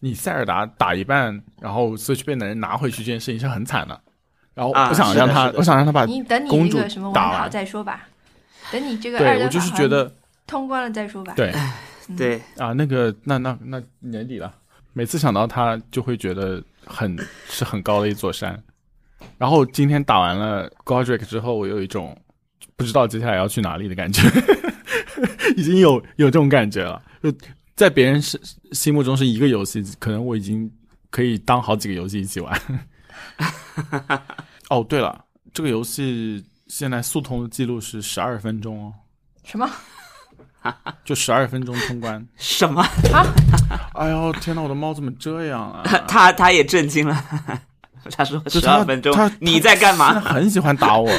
[0.02, 4.00] 你塞尔达打一半，然后 Switch 被男人拿回去这件事情是很惨的。
[4.54, 7.50] 然后啊我想让他，我想让他把你等你公主那个什么打玩好完。
[7.50, 8.08] 再说吧，
[8.72, 10.14] 等你这个二对我就是觉得
[10.46, 11.34] 通关了再说吧。
[11.36, 11.52] 对
[12.18, 14.54] 对，啊，那个那那那年底了，
[14.94, 18.62] 每次想到他就会觉得很是很高的一座山。
[19.38, 22.18] 然后今天打完了 Godric 之后，我有一种
[22.76, 24.22] 不知道接下来要去哪里的感觉。
[25.56, 27.02] 已经有有这种感觉了。
[27.22, 27.32] 就
[27.76, 28.40] 在别人是
[28.72, 30.72] 心目中是一个游戏，可能我已经
[31.10, 32.62] 可以当好几个游戏一起玩。
[34.70, 38.94] 哦，对了，这个游戏现在速通的记录是十二分钟哦，
[39.44, 39.70] 什么？
[41.04, 42.26] 就十二分钟通关。
[42.38, 42.84] 什么？
[43.96, 45.84] 哎呦天哪，我的猫怎么这样啊？
[46.08, 47.24] 他他也震惊了，
[48.12, 50.34] 他说十二分钟他，你在干嘛他嘛？
[50.34, 51.10] 很喜欢打我。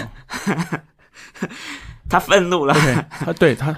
[2.09, 2.75] 他愤怒了。
[3.11, 3.73] 他对他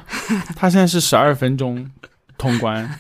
[0.57, 1.89] 他现在是十二分钟
[2.37, 2.99] 通关，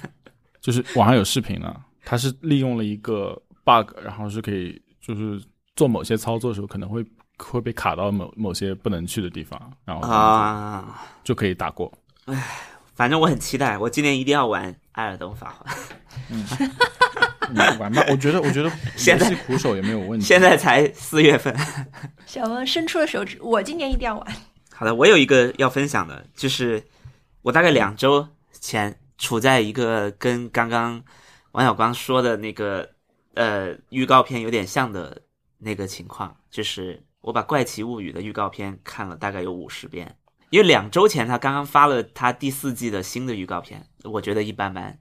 [0.60, 1.80] 就是网上有视频了。
[2.04, 5.42] 他是利用了一个 bug，然后是可以就是
[5.74, 7.04] 做某些操作的时候可能会
[7.38, 11.92] 会被卡到某某些不能去的地方，然后啊，就可以打过。
[12.94, 15.74] 反正我很期待，我今年一定要玩《艾尔登法环》。
[17.50, 20.24] 你玩吧，我觉得我觉得 现在苦手也没有问题。
[20.24, 21.54] 现在才四月份。
[22.24, 24.36] 小文伸出了手指，我今年一定要玩。
[24.72, 26.82] 好的，我有一个要分享的，就是
[27.42, 31.02] 我大概两周前处在一个跟刚刚
[31.52, 32.90] 王小光说的那个
[33.34, 35.22] 呃预告片有点像的
[35.58, 40.16] 那个情况，就是我把《怪奇物语》的预告片看了大概有五十遍，
[40.54, 44.96] 因为两周前他刚刚发了他第四季的新的预告片，我觉得一般般，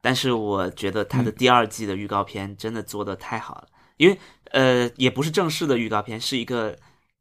[0.00, 4.18] 但是我觉得他的第二季的预告片真的做的太好了，因为
[4.52, 6.74] 呃也不是正式的预告片，是一个。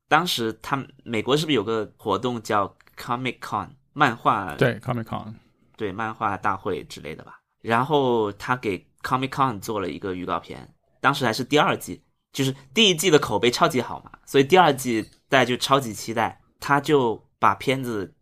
[0.08, 5.34] 当时他们美国是不是有个活动叫 Comic Con 漫画对 Comic Con，
[5.76, 7.40] 对漫画大会之类的吧？
[7.62, 16.40] 然后他给 Comic Con 做了一个预告片，当时还是第二季，就是第一季的口碑超级好嘛，所以第二季大家就超级期待。
[16.66, 18.16] 他就把片子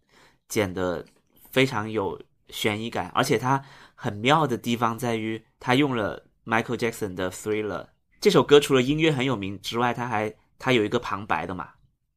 [0.49, 1.05] 剪得
[1.51, 2.19] 非常有
[2.49, 3.63] 悬疑感，而且他
[3.93, 7.85] 很妙的地方在于，他用了 Michael Jackson 的 Thriller
[8.19, 11.69] 这首歌，除了音乐很有名之外，他还他有一个旁白的嘛。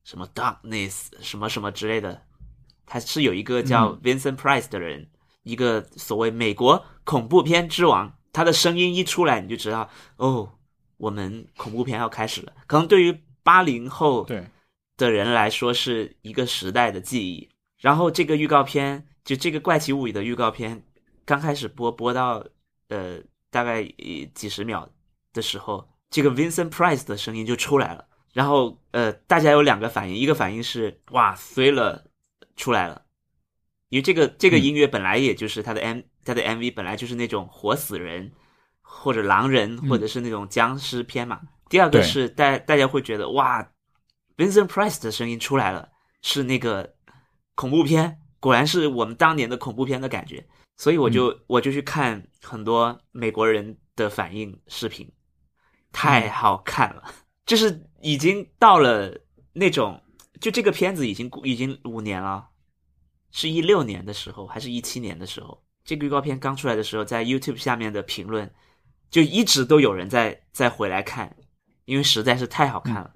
[0.03, 2.23] 什么 darkness 什么什么之类的，
[2.87, 5.11] 他是有一个叫 Vincent Price 的人，
[5.43, 10.55] 一个所谓美国恐怖片之王，他的声音一出来，你就知道哦，
[10.97, 12.55] 我们恐怖片要开始了。
[12.67, 14.43] 可能对于八零后对
[14.97, 17.49] 的人来说是一个时代的记忆。
[17.79, 20.83] 然后这个预告片，就这个《怪奇物语》的预告片，
[21.25, 22.45] 刚开始播播到
[22.89, 23.19] 呃
[23.51, 24.89] 大概呃几十秒
[25.33, 28.07] 的时候，这个 Vincent Price 的声音就出来了。
[28.33, 32.03] 然后呃，大家有两个反应，一个反应是哇，Thriller
[32.57, 33.03] 出来了，
[33.91, 38.33] 因为这个这个音乐本来也就是他的 M、他的 MV 本来就是那种活死人
[38.81, 41.41] 或者狼人或者是那种僵尸片嘛。
[41.69, 43.63] 第二个是大大家会觉得哇
[44.37, 45.89] ，Vincent Price 的声音出来了，
[46.23, 46.95] 是那个
[47.55, 50.47] 恐怖片，果然是我们当年的恐怖片的感觉。
[50.77, 55.09] 所以我就、我就去看很多美国人的反应视频，
[55.93, 57.05] 太好看了。
[57.47, 59.17] 就是已经到了
[59.53, 60.03] 那种，
[60.41, 62.49] 就这个片子已经已经五年了，
[63.31, 65.63] 是一六年的时候，还是一七年的时候？
[65.85, 68.53] 这个预告片刚出来的时候，在 YouTube 下面的评论
[69.11, 71.37] 就一直都有人在在回来看，
[71.85, 73.13] 因为实在是太好看了。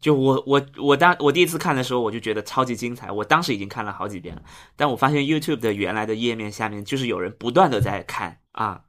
[0.00, 3.10] 就我我我当我第一次看的时候，我就觉得超级精彩。
[3.10, 4.42] 我当时已经看了好几遍了，
[4.76, 8.82] 但我发现 YouTube 的原来的页面下面就是有人不断的在看啊，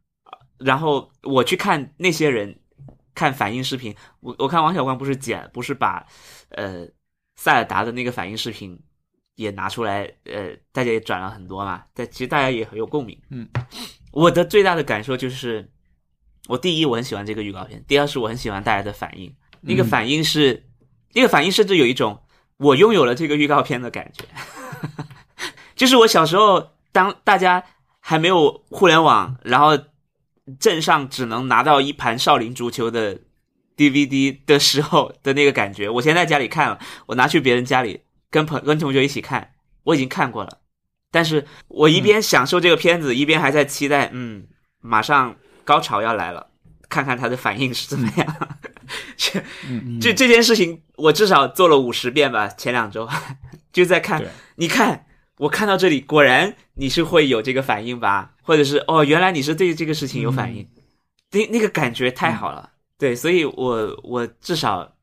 [0.60, 2.60] 然后我去看那些人
[3.16, 6.06] 看反应视频，我我看王小光不是剪，不是把
[6.50, 6.88] 呃
[7.36, 8.80] 塞尔达的那个反应视频
[9.36, 13.20] 也拿出来，呃，大家也转了很多嘛，但其实大家也很有共鸣。
[13.30, 13.48] 嗯，
[14.12, 15.72] 我的最大的感受就是，
[16.48, 20.69] 我第一我很喜欢这个预告片，第二是我很喜欢大家的反应，那个反应是、
[21.14, 22.22] 那个反应甚至有一种
[22.58, 24.26] 我拥有了这个预告片的感觉，
[25.76, 27.64] 就是我小时候当大家
[28.00, 29.78] 还没有互联网，然后
[30.60, 33.20] 镇上只能拿到一盘少林足球的
[33.78, 35.90] DVD 的时候的那个感觉。
[35.90, 39.54] 我现在在家里看了，我拿去别人家里跟朋跟同学一起看，
[39.84, 40.60] 我已经看过了，
[41.12, 44.48] 但是我一边享受这个片子，一边还在期待，嗯，
[44.82, 46.48] 马上高潮要来了，
[46.90, 48.50] 看看他的反应是怎么样。
[50.02, 52.48] 这这件事情，我至少做了五十遍吧。
[52.48, 53.08] 前两周
[53.72, 54.22] 就在看，
[54.56, 55.06] 你看
[55.38, 58.34] 我看到这里，果然你是会有这个反应吧？
[58.42, 60.68] 或者是哦，原来你是对这个事情有反应，
[61.32, 62.72] 那那个感觉太好了。
[62.98, 64.96] 对，所以我我至少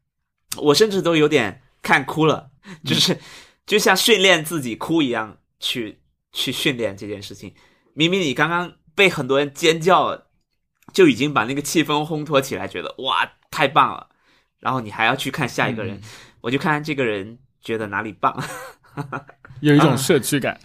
[0.57, 2.51] 我甚至都有点看哭了，
[2.85, 3.17] 就是、
[3.65, 6.01] 就像训练自己哭一样去
[6.33, 7.55] 去训练这件事情。
[7.95, 10.26] 明明你刚刚被很多人尖叫，
[10.93, 14.09] 就已经把那个气氛烘托起来，觉得哇太棒了，
[14.61, 16.01] 然后你还要去看下一个人，
[16.41, 18.43] 我就看看这个人觉得哪里棒。
[19.61, 20.59] 有一种社区感。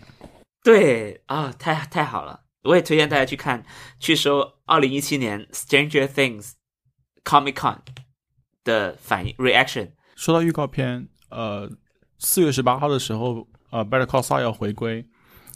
[0.64, 2.42] 对啊，太太好了！
[2.64, 3.66] 我也推荐大家去看，
[4.00, 6.52] 去搜二零一七年 Stranger Things
[7.24, 7.80] Comic Con
[8.64, 9.90] 的反应 reaction。
[10.16, 11.68] 说到预告片，呃，
[12.20, 15.04] 四月十八号的时候，呃，Better Call Saul 要回归，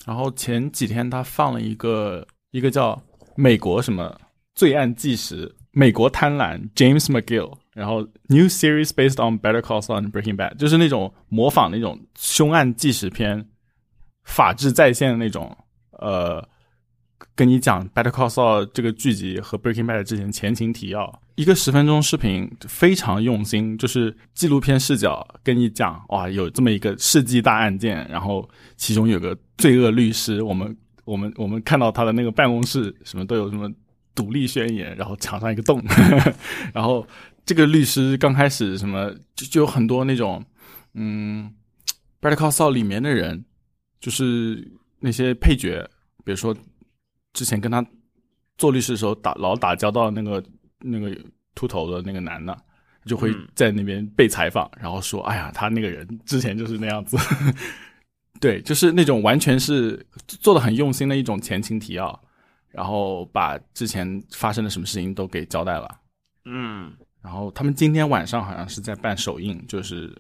[0.08, 3.00] 然后前几天他放了一个一个叫
[3.36, 4.20] 美国什么
[4.56, 13.46] 罪案纪实，美国贪婪 James McGill，然后 New Series based on Better Call Saul Breaking Bad，就是那种模仿那种凶案纪实片，
[14.24, 15.56] 法治在线的那种，
[15.92, 16.48] 呃，
[17.36, 33.70] 跟你讲 Better Call Saul 这个剧集和 Breaking Bad 之前前情提要，一个十分钟视频，非常用心，就是纪录片视角跟你讲，哇，有这么一个世纪大案件，然后其中有个罪恶律师，我们我们我们看到他的那个办公室，什么都有什么
[34.16, 35.84] 独立宣言，然后墙上一个洞，
[36.74, 37.06] 然后
[37.46, 40.44] 这个律师刚开始什么就就有很多那种，
[40.94, 41.54] 嗯
[42.22, 43.44] ，Better Call Saul 里面的人，
[44.00, 45.88] 就是那些配角，
[46.24, 46.56] 比如说
[47.34, 47.86] 之前跟他
[48.58, 50.44] 做律师的时候打老打交道那个
[50.80, 51.16] 那个
[51.54, 52.58] 秃头的那个男的，
[53.06, 57.18] 就会在那边被采访，然后说：“哎呀，他那个人之前就是那样子。
[58.42, 62.22] ”对，就是那种完全是做的很用心的一种前情提要，
[62.76, 65.90] 然后把之前发生的什么事情都给交代了。
[66.44, 70.14] 嗯，然后他们今天晚上好像是在办首映，就是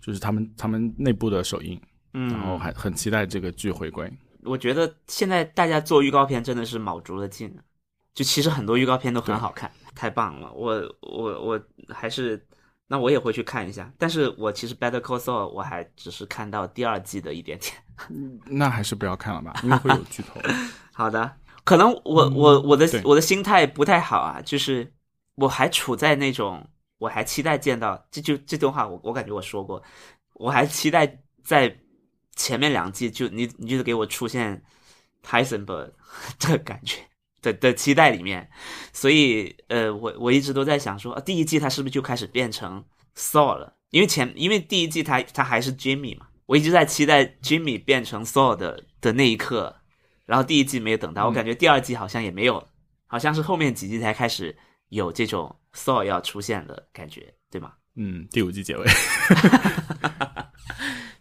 [0.00, 1.80] 就是他们他们内部的首映，
[2.12, 4.12] 嗯，然后还很期待这个剧回归。
[4.42, 7.62] 我觉得现在大家做预告片真的是卯足了劲了，
[8.14, 10.52] 就其实很多预告片都很好看，太棒了。
[10.52, 12.46] 我我我还是，
[12.86, 13.92] 那我也会去看一下。
[13.98, 17.74] 但是我其实 Better Call Saul 我还只是看到第二季的一点点。
[18.44, 20.40] 那还是不要看了吧，因为会有剧透。
[20.92, 21.32] 好的，
[21.66, 24.94] 可能我我我的对我的心态不太好啊，就是
[25.34, 26.64] 我还处在那种
[26.98, 29.82] 我还期待见到这就这段话我我感觉我说过，
[30.34, 31.76] 我还期待在
[32.36, 34.62] 前面两季就你你就是给我出现
[35.24, 35.90] Heisenberg
[36.38, 36.98] 的感觉
[37.42, 38.48] 的的期待里面，
[38.92, 42.84] 所以呃我我一直都在想说，啊第一季他是不是就开始变成
[43.16, 43.74] Saul 了？
[43.90, 49.74] 因为前因为第一季他他还是 Jimmy 嘛，我一直在期待 Jimmy 变成 Saul 的的那一刻，
[50.26, 52.62] 然后第一季没有等到，我感觉第二季好像也没有，
[53.06, 54.54] 好像是后面几季才开始
[54.90, 57.72] 有这种 Saul 要出现的感觉，对吗？
[57.94, 58.86] 嗯，第五季结尾。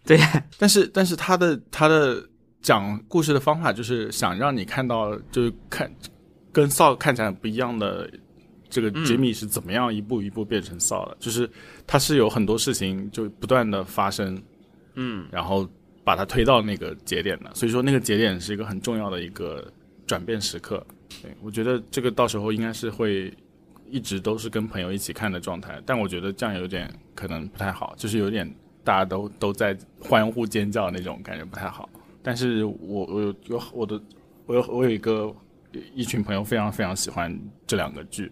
[0.03, 0.19] 对，
[0.59, 2.21] 但是但是他的他的
[2.61, 5.91] 讲故事的方法就是想让你看到，就是看
[6.51, 8.09] 跟 Saul 看起来不一样的
[8.69, 11.49] 这个 Jimmy 是怎么样一步一步变成 Saul 的，就是
[11.87, 14.41] 他是有很多事情就不断的发生，
[14.95, 15.67] 嗯然后
[16.05, 19.69] 把它推到那个节点的，所以说那个节点是一个很重要的一个
[20.05, 20.85] 转变时刻。
[21.21, 23.33] 对我觉得这个到时候应该是会
[23.89, 28.47] 一直都是跟朋友一起看的状态，但我觉得这样有点可能不太好，就是有点
[28.83, 31.89] 大家都都在欢呼尖叫那种感觉不太好。
[32.21, 33.99] 但是我我有有我的
[34.45, 35.35] 我有我有一个
[35.95, 37.35] 一群朋友非常非常喜欢
[37.65, 38.31] 这两个剧，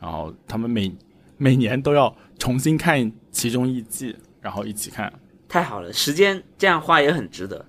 [0.00, 0.92] 然后他们每
[1.36, 5.12] 每年都要重新看其中一季，然后一起看。
[5.48, 7.64] 太好了，时间这样花也很值得。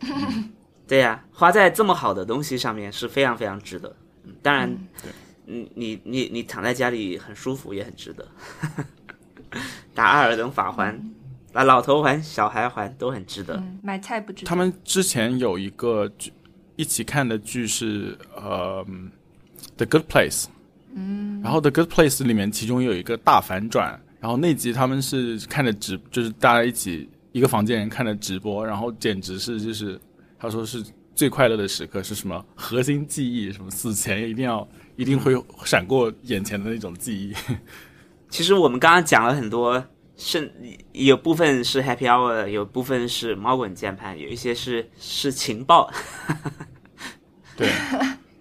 [0.86, 3.88] 对呀、花在这么好的东西上面是非常非常值得。
[4.24, 4.70] 嗯当然，
[5.46, 8.26] 嗯，你你你躺在家里很舒服也很值得。
[9.94, 11.00] 打阿尔登法环，
[11.52, 13.56] 打老头环、小孩环都很值得。
[13.56, 14.48] 嗯，买菜不值得。
[14.48, 16.32] 他们之前有一个剧
[16.76, 18.84] 一起看的剧是呃
[19.76, 20.42] 《The Good Place》，
[20.94, 30.00] 嗯，然后《The Good Place》里面其中有一个大反转，然后那集他们是看着直，就是大家一起一个房间人看着直播，然后简直是就是
[30.38, 30.82] 他说是
[31.14, 34.66] 最快乐的时刻是什么核心记忆，什么死前一定要
[34.96, 35.34] 一定会
[35.66, 37.34] 闪过眼前的那种记忆，
[38.30, 39.84] 其实我们刚刚讲了很多，
[40.16, 40.50] 是
[40.92, 45.92] 有部分是 Happy Hour，有部分是猫滚键盘，有一些是是情报。
[47.58, 47.68] 对。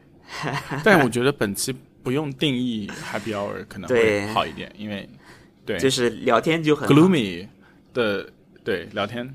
[0.82, 5.10] 但我觉得本期不用定义 Happy Hour 可能会好一点，因为
[5.66, 7.48] 对就是聊天就很 Gloomy
[7.94, 8.30] 的
[8.64, 9.34] 对聊天，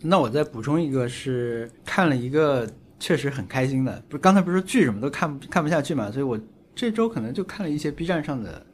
[0.00, 2.66] 那我再补充一个，是看了一个
[2.98, 6.38] 确实很开心的，不是刚才不是说剧什么都看看不下去嘛，所以我
[6.74, 8.64] 这周可能就看了一些 B 站上的，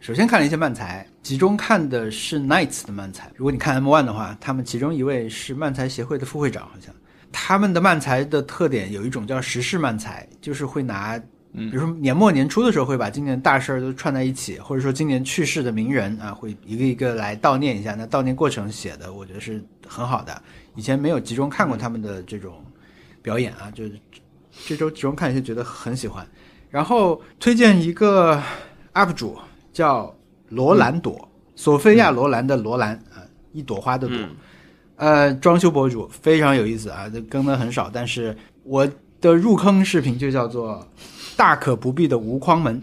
[0.00, 3.30] 首先看了一些漫才，集中看的是 Nights 的漫才。
[3.36, 6.94] 如果你看 M One 的话，他们其中一位是漫才协会的副会长，好像
[7.30, 11.20] 他们的漫才的特点有一种叫时事漫才，就是会拿。
[11.58, 17.94] 比如说年末年初的时候，会把今年大事儿都串在一起，或者说今年去世的名人啊，会一个一个来悼念一下。
[17.94, 20.42] 那悼念过程写的，我觉得是很好的。
[20.74, 22.64] 以前没有集中看过他们的这种
[23.20, 23.92] 表演啊，就是
[24.66, 26.26] 这周集中看一些，觉得很喜欢。
[26.70, 28.42] 然后推荐一个
[28.94, 29.36] UP 主
[29.72, 30.14] 叫
[30.48, 34.16] 罗兰朵，索菲亚罗兰的罗兰啊，一朵花的朵。
[34.16, 34.36] 嗯
[34.98, 38.84] 呃，装修博主非常有意思啊，这更的很少，但是我
[39.20, 40.84] 的入坑视频就叫做
[41.38, 42.82] “大可不必的无框门”。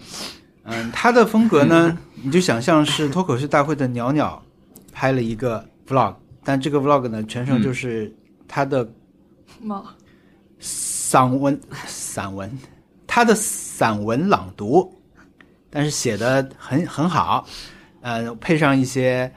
[0.64, 4.42] 嗯，他的风格呢， 你就想象是脱口秀大会的鸟鸟
[4.92, 8.12] 拍了一个 vlog，但这个 vlog 呢，全程就是
[8.48, 8.90] 他的
[9.62, 9.86] 猫，
[10.60, 12.50] 散文散文，
[13.06, 14.92] 他的散文朗读，
[15.70, 17.46] 但是写的很很好，
[18.02, 19.32] 呃，配上一些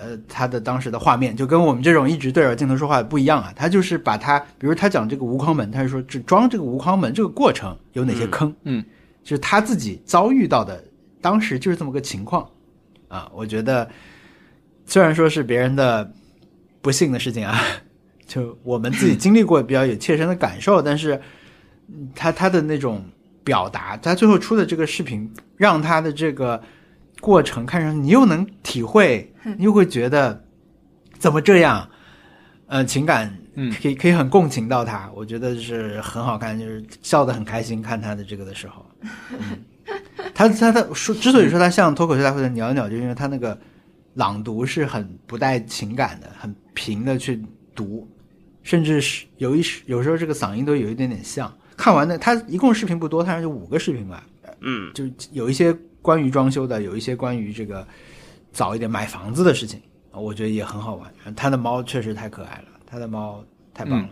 [0.00, 3.52] 呃他的当时的画面，就跟我们这种一直对着镜头说话不一样啊。
[3.56, 8.84] 他就是把他，比如他讲这个无框门，他是说只装这个无框门这个过程有哪些坑，嗯，
[9.22, 10.82] 就是他自己遭遇到的，
[11.20, 12.48] 当时就是这么个情况
[13.08, 13.30] 啊。
[13.34, 13.88] 我觉得
[14.86, 16.10] 虽然说是别人的
[16.80, 17.60] 不幸的事情啊，
[18.26, 21.20] 就我们自己经历过比较有切身的感受，但是
[21.88, 23.04] 嗯他他的那种
[23.42, 26.62] 表达，他最后出的这个视频，让他的这个
[27.20, 30.44] 过程看上去你又能体会，你又会觉得
[31.18, 31.88] 怎么这样，
[32.66, 33.72] 呃，情感嗯。
[33.80, 38.84] 可以可以很共情到他，我觉得是很好看，就是笑得很开心看他的这个的时候，
[39.32, 39.58] 嗯，
[40.34, 43.58] 他他他说之所以说他像脱口秀大会的鸟鸟，就因为他那个
[44.14, 47.42] 朗读是很不带情感的，很平的去
[47.74, 48.08] 读，
[48.62, 51.52] 甚至是有一时有时候这个嗓音都有一点点像。
[51.76, 54.26] 看完的他一共视频不多，他就五个视频吧，
[54.60, 55.72] 嗯，就有一些
[56.02, 57.86] 关于装修的，有一些关于这个
[58.52, 59.80] 早一点买房子的事情，
[60.12, 61.10] 我觉得也很好玩。
[61.34, 64.08] 他的猫确实太可爱了，他的猫太棒了。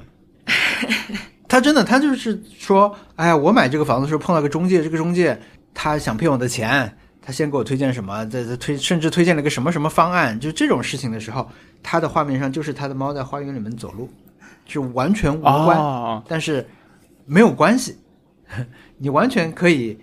[1.48, 5.40] 他真的，他就是说，哎呀，我买这个房子的时候碰到个中介，这个中介
[5.72, 11.48] 他想骗我的钱，他先给我推荐什么，再再推，甚至推荐了个什么什么方案，就这种事情的时候，
[11.82, 14.08] 他的画面上就是他的猫在花园里面走路，
[14.64, 15.78] 就完全无关。
[15.78, 16.66] 哦，但是
[17.24, 17.96] 没有关系，
[18.98, 19.98] 你完全可以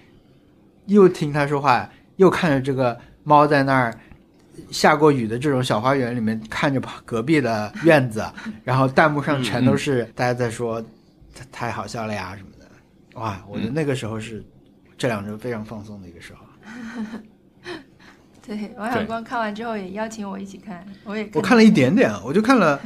[0.86, 4.00] 又听他说话，又看着这个猫在那儿
[4.72, 8.26] 下过雨的这种小花园里面看着隔壁的院子，
[8.64, 10.82] 然后弹幕上全都是大家在说
[11.34, 13.44] 太太好笑了呀什么的，哇！
[13.50, 14.44] 我觉得那个时候是
[14.98, 16.46] 这两周非常放松的一个时候。
[18.46, 22.80] 对，王小光看完之后也邀请我一起看，我也我看了一点点，我就看了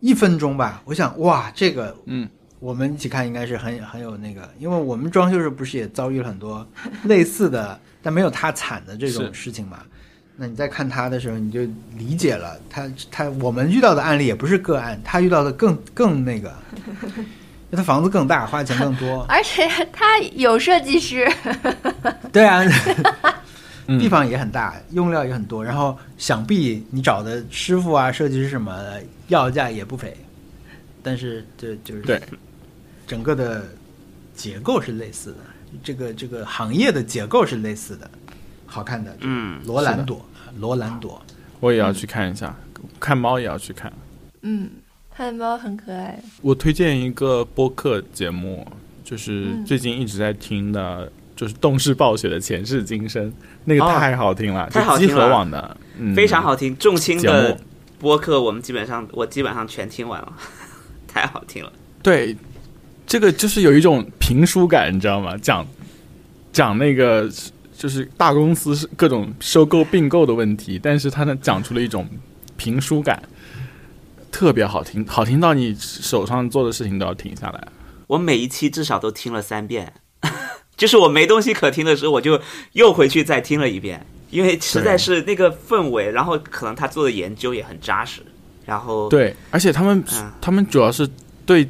[0.00, 0.82] 一分钟吧。
[0.86, 2.26] 我想，哇，这个嗯，
[2.58, 6.66] 我们一起看应该是很很有那个，因为我们装修时候不是也遭遇了很多
[7.04, 9.82] 类似的，但没有他惨的这种事情嘛？
[10.36, 11.60] 那你在看他的时候，你就
[11.96, 16.52] 理解了他他我们遇到的案例也不是个案，他遇到的更更那个，
[17.16, 17.24] 因
[17.70, 19.24] 为他房子更大，花钱更多。
[19.28, 21.30] 而且他有设计师，
[22.32, 22.62] 对啊，
[23.86, 30.16] 嗯地方也很大，用料也很多，然后想必你找的师傅啊、设计师什么的，要价也不菲。
[31.02, 32.20] 但是这就是对，
[33.06, 33.64] 整个的
[34.34, 35.38] 结构是类似的，
[35.82, 38.08] 这个这个行业的结构是类似的，
[38.72, 39.14] 好看的。
[39.20, 40.24] 嗯，罗兰朵，
[40.58, 41.20] 罗兰朵，
[41.60, 42.56] 我也要去看一下，
[42.98, 43.92] 看猫也要去看。
[44.40, 44.70] 嗯，
[45.14, 48.66] 他的猫很可爱，我推荐一个播客节目，
[49.04, 53.30] 就是嗯最近一直在听的，就是动视暴雪的《前世今生》，
[53.66, 56.74] 那个哦太好听了，太好听了就集合网的，嗯，非常好听。
[56.78, 57.58] 重青的。
[58.00, 60.32] 播客我们基本上我基本上全听完了，
[61.06, 61.72] 太好听了。
[62.02, 62.36] 对，
[63.06, 65.36] 这个就是有一种评书感，你知道吗？
[65.36, 65.64] 讲
[66.52, 67.30] 讲那个
[67.82, 72.08] 就是大公司是各种收购并购的问题，但是他呢讲出了一种
[72.56, 73.20] 评书感，
[74.30, 77.66] 特别好听，好听到你手上做的事情都要停下来。
[78.06, 79.92] 我每一期至少都听了三遍，
[80.78, 82.40] 就是我没东西可听的时候，我就
[82.74, 88.22] 又回去再听了一遍，因为实在是那个氛围，然后可能他做的研究也很扎实，
[88.64, 91.10] 然后对，而且他们、嗯他们主要是
[91.44, 91.68] 对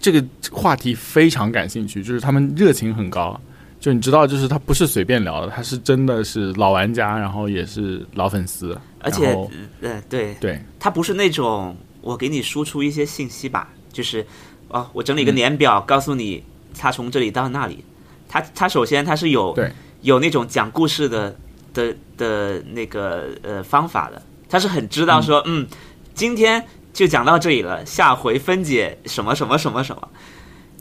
[0.00, 3.38] 这个话题非常感兴趣，就是他们热情很高。
[3.80, 9.34] 就你知道，就是他不是随便聊的，他是真的是老玩家，然后也是老粉丝，而且
[9.80, 10.62] 呃对，对。
[10.78, 14.24] 他不是那种我给你输出一些信息吧，就是
[14.68, 16.44] 哦，我整理一个年表，告诉你
[16.78, 17.84] 他从这里到那里。
[18.28, 19.72] 他他首先他是有对。
[20.02, 21.36] 有那种讲故事的
[21.74, 25.66] 的的那个呃方法的，他是很知道说嗯。
[26.12, 30.08] 今天就讲到这里了，下回分解什么什么什么什么，就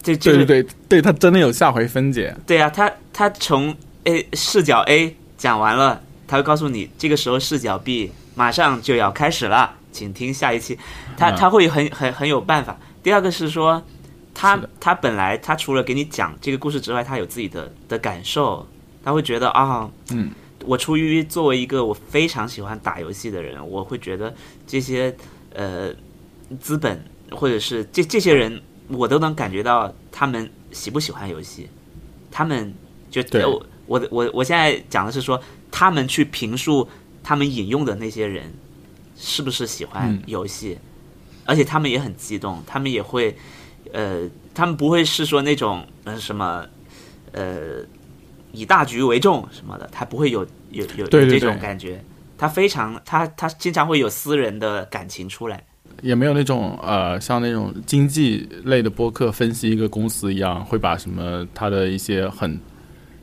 [0.02, 10.78] 就是对对对对，他真的有下回分解，对啊，他他从 A 视角 A 讲完了，他会告诉你这个时候视角 B 马上就要开始了，请听下一期。
[11.18, 12.78] 他嗯他会很很很有办法。
[13.04, 13.84] 第二个是说，
[14.34, 18.66] 他他本来他除了给你讲这个故事之外，他有自己的的感受，
[19.04, 20.32] 他会觉得啊，嗯，
[20.66, 24.34] 我出于作为一个我非常喜欢打游戏的人，我会觉得
[24.66, 25.14] 这些
[25.54, 25.90] 呃
[26.60, 31.70] 资本或者是这这些人，我都能感觉到他们喜不喜欢游戏，
[32.30, 32.74] 他们
[33.10, 33.46] 就对。
[33.46, 35.42] 我我我我现在讲的是说，
[35.72, 36.88] 他们去评述
[37.24, 38.52] 他们引用的那些人
[39.16, 40.22] 是不是喜欢嗯。
[40.28, 40.78] 游戏，
[41.46, 43.36] 而且他们也很激动，他们也会
[43.92, 46.66] 呃，他们不会是说那种呃什么
[47.32, 47.84] 呃
[48.52, 51.60] 以大局为重什么的，他不会有有有这种对。
[51.60, 52.04] 感觉，
[52.38, 55.64] 他非常他他经常会有私人的感情出来。
[56.02, 62.60] 也没有那种呃，像那种经济类的播客分析一个公司一样，会把什么它的一些很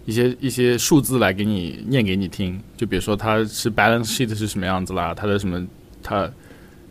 [0.04, 2.60] 一些一些数字来给你念给你听。
[2.76, 5.66] 就比如说它是 balance sheet 是什么样子啦，它的什么
[6.02, 6.30] 它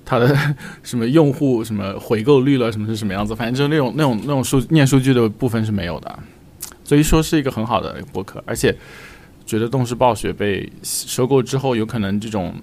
[0.04, 0.36] 它的
[0.84, 6.20] 什么用户什么回购率了，什么是什么样子，反正就是那种那种那种数念数据的部分是没有的。
[6.84, 8.76] 所以说是一个很好的播客，而且
[9.44, 12.54] 觉得动视暴雪被收购之后，有可能这种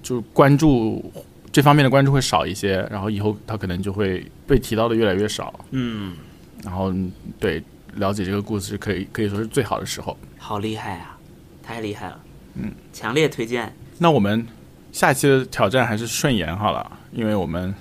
[0.00, 1.12] 就关注
[1.54, 5.64] 这方面的关注会少一些，然后以后他可能就会被提到的越来越少。
[5.70, 6.16] 嗯，
[6.64, 6.92] 然后
[7.38, 7.62] 对
[7.94, 10.18] 了解这个故事，可以可以说是最好的时候。
[10.36, 11.16] 好厉害啊，
[11.62, 12.20] 太厉害了。
[12.54, 13.72] 嗯，强烈推荐。
[13.98, 14.44] 那我们
[14.90, 17.72] 下期的挑战还是顺延好了，因为我们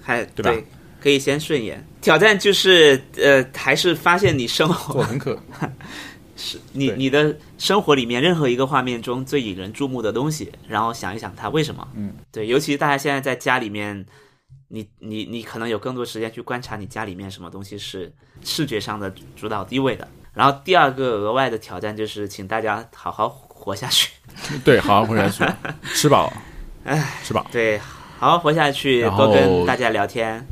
[0.00, 0.62] 还对吧
[1.00, 1.84] 可以先顺延。
[2.00, 5.36] 挑战就是呃，还是发现你生活做很可
[6.46, 11.86] 是你你的生活里面任何一个画面中最引人注目的东西，然后想一想它为什么。
[11.94, 14.06] 嗯，对，尤其大家现在在家里面，
[14.68, 18.12] 你你你可能有更多时间去观察你家里面什么东西是
[18.44, 20.06] 视觉上的主导地位的。
[20.32, 24.12] 然后第二个额外的挑战就是，请大家好好活下去。
[24.64, 25.44] 对，好好活下去，
[25.94, 26.32] 吃饱，
[26.84, 27.78] 哎，吃饱，对，
[28.18, 30.46] 好好活下去，多跟大家聊天。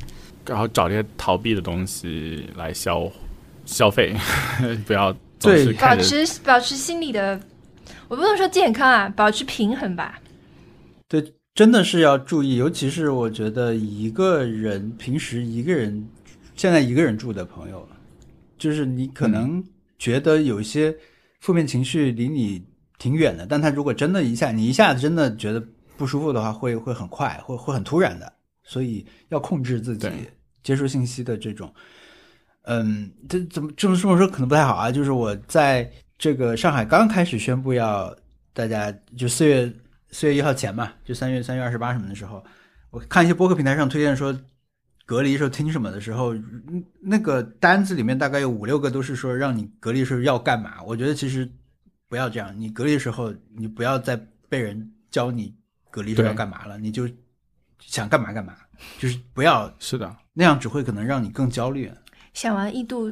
[0.46, 3.10] 然后找这些逃避的东西来消
[3.64, 4.14] 消费，
[4.86, 5.14] 不要
[5.44, 7.38] 对保持保持心理的，
[8.08, 10.20] 我不能说健康啊，保持平衡吧。
[11.08, 16.08] 对，真的是要注意，尤其是我觉得一个人平时一个人，
[16.56, 17.86] 现在一个人住的朋友，
[18.58, 19.62] 就是你可能
[19.98, 20.96] 觉得有一些
[21.40, 22.64] 负面情绪离你
[22.98, 25.62] 挺远的，但他如果真的一下你一下子真的觉得
[25.96, 28.32] 不舒服的话，会会很快，会会很突然的，
[28.64, 30.08] 所以要控制自己
[30.62, 31.72] 接受信息的这种。
[31.76, 31.82] 嗯，
[33.28, 34.90] 这怎么这么这么说可能不太好啊？
[34.90, 38.16] 就是我在这个上海刚开始宣布要
[38.52, 39.70] 大家就四月
[40.10, 42.42] 四月一号前嘛，就三月三月二十八什么的时候，
[42.90, 44.34] 我看一些播客平台上推荐说
[45.04, 50.82] 隔离时候听什么的时候，嗯那个单子里面大概有五六个都是说让你隔离时候要干嘛。
[50.84, 51.46] 我觉得其实
[52.08, 54.18] 不要这样，你隔离的时候你不要再
[54.48, 55.54] 被人教你
[55.90, 57.06] 隔离时候要干嘛了，你就
[57.80, 58.54] 想干嘛干嘛，
[58.98, 61.90] 就是不要是的，那样，只会可能让你更焦虑。
[62.34, 63.10] 想玩《异度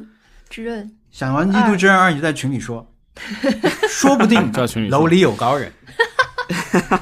[0.49, 2.85] 之刃》，想完《异度之刃二》，你就在群里说，
[3.89, 5.71] 说不定在群里楼里有高人。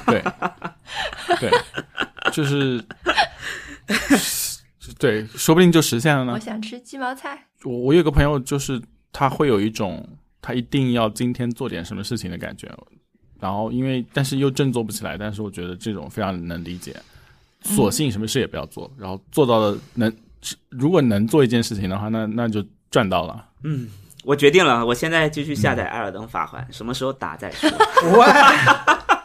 [0.06, 0.22] 对，
[1.40, 1.50] 对，
[2.32, 2.82] 就是，
[4.98, 6.32] 对，说不定就实现了呢。
[6.34, 6.38] 我。
[6.38, 7.46] 想吃鸡毛菜。
[7.64, 8.80] 我我有个朋友，就是
[9.12, 10.08] 他会有一种
[10.40, 12.68] 他一定要今天做点什么事情的感觉，
[13.40, 16.94] 然后因为但是又振作不起来，但是我觉得这种非常能理解，
[17.62, 20.12] 索性什么事也不要做，然后做到了能，
[20.70, 23.44] 如果能做一件事情的话，那那就赚到了。
[23.64, 23.88] 嗯，
[24.24, 27.70] 我决定了，我现在就去下载《艾尔登法环》，什么时候打再说。
[28.18, 28.26] 哇，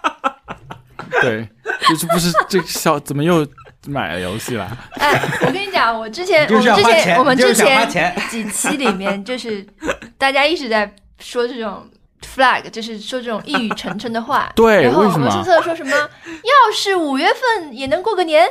[1.22, 1.50] 对，
[1.90, 3.48] 就是不是这个小怎么又
[3.88, 4.78] 买了游戏了？
[5.00, 7.90] 哎，我跟你讲，我之前我就是要们之，前我们之前。
[8.30, 9.66] 几期里面，就是
[10.18, 11.90] 大家一直在说这种
[12.22, 14.52] flag，就是说这种一语成谶的话。
[14.56, 18.48] 对然后为什么文森特说什么，要是五月份也能过个年。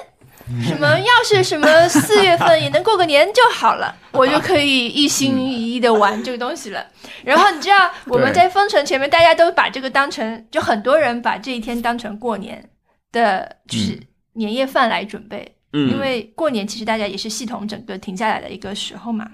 [0.63, 0.99] 什么？
[0.99, 6.87] 要是什么四月份也能过个年就好了， 我就可以一心一意的玩这个东西了。
[7.25, 12.71] 然后你知道我们在封城前面，大家都把这个当成，就很多人把这一天当成过年
[13.11, 14.01] 的，就是
[14.35, 15.57] 年夜饭来准备。
[15.73, 19.29] 嗯，因为过年其实大家也是系统整个停下来的一个时候嘛。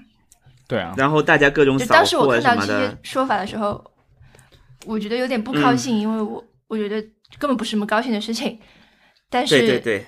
[0.67, 3.83] 对啊，然后大家各种扫就当时我看到这些，说法的时候，
[4.87, 6.99] 我觉得有点不嗯高兴，因为我我觉得
[7.37, 8.59] 根本不是什么高兴的事情。
[9.29, 10.05] 但是对对对，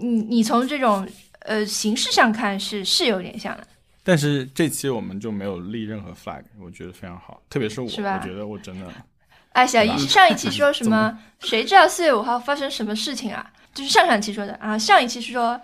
[0.00, 1.06] 你你从这种
[1.40, 3.66] 呃形式上看是是有点像的，
[4.02, 8.86] 但是这期我们就没有立任何 flag，我觉得非常好，特别是我，是我觉得我真的
[9.52, 11.18] 哎，小姨上一期说什么？
[11.40, 13.52] 谁知道四月五号发生什么事情啊？
[13.74, 15.60] 就是上上期说的啊，上一期是说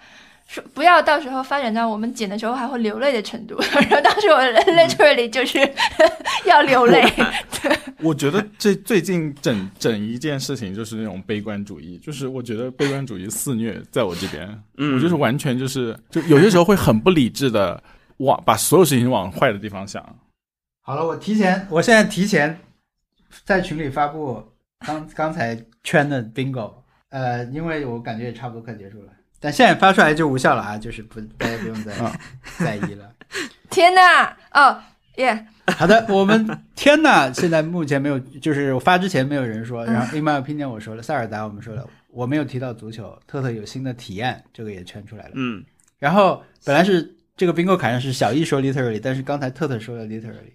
[0.46, 3.58] 说不要到时候发展到我们剪的时候还会流泪的程度。
[3.88, 5.58] 然后当时我 literally 就是
[6.46, 7.04] 要流泪。
[8.00, 14.46] 我觉得这最近整整一件事情就是那种悲观主义，就是我觉得悲观主义肆虐在我这边，
[14.76, 17.82] 嗯我就是完全就是就有些时候会很不理智的
[18.18, 20.04] 往把所有事情往坏的地方想。
[20.82, 22.56] 好了，我提前，我现在提前
[23.44, 24.44] 在群里发布
[24.86, 26.72] 刚刚才圈的 bingo，
[27.08, 29.08] 呃，因为我感觉也差不多快结束了，
[29.40, 32.12] 但现在发出来就无效了啊，就是不大家不用再啊
[32.58, 33.12] 在意了。
[33.70, 34.36] 天哪！
[34.52, 34.80] 哦
[35.16, 35.46] 耶，
[35.78, 45.30] 好的，我们天呐，现在目前没有，就是我发之前没有人说，然后 in my opinion 我说了，塞尔达我们说了，我没有提到足球，特特有新的体验，这个也圈出来了。
[45.34, 45.64] 嗯，
[45.98, 50.52] 然后本来是这个 bingo 卡上是小易说 literally，但是刚才特特说了 literally，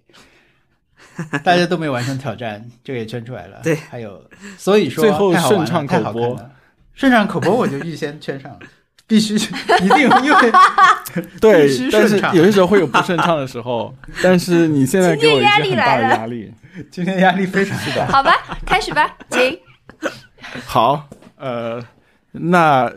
[1.43, 3.61] 大家都没有完成挑战，这个也圈出来了。
[3.63, 4.23] 对还有
[4.57, 6.51] 所以说最后太好玩了顺畅太口播
[6.93, 8.59] 顺畅口播我就预先圈上了。
[9.07, 10.51] 必须一定因为
[11.41, 13.93] 对但是顺畅有些时候会有不顺畅的时候。
[14.23, 16.53] 但是你现在给我压力很大的来了压力。
[16.89, 18.07] 今天压力非常大。
[18.07, 18.31] 好吧，
[18.65, 19.59] 开始吧，请。
[20.65, 21.84] 好，呃，
[22.31, 22.89] 那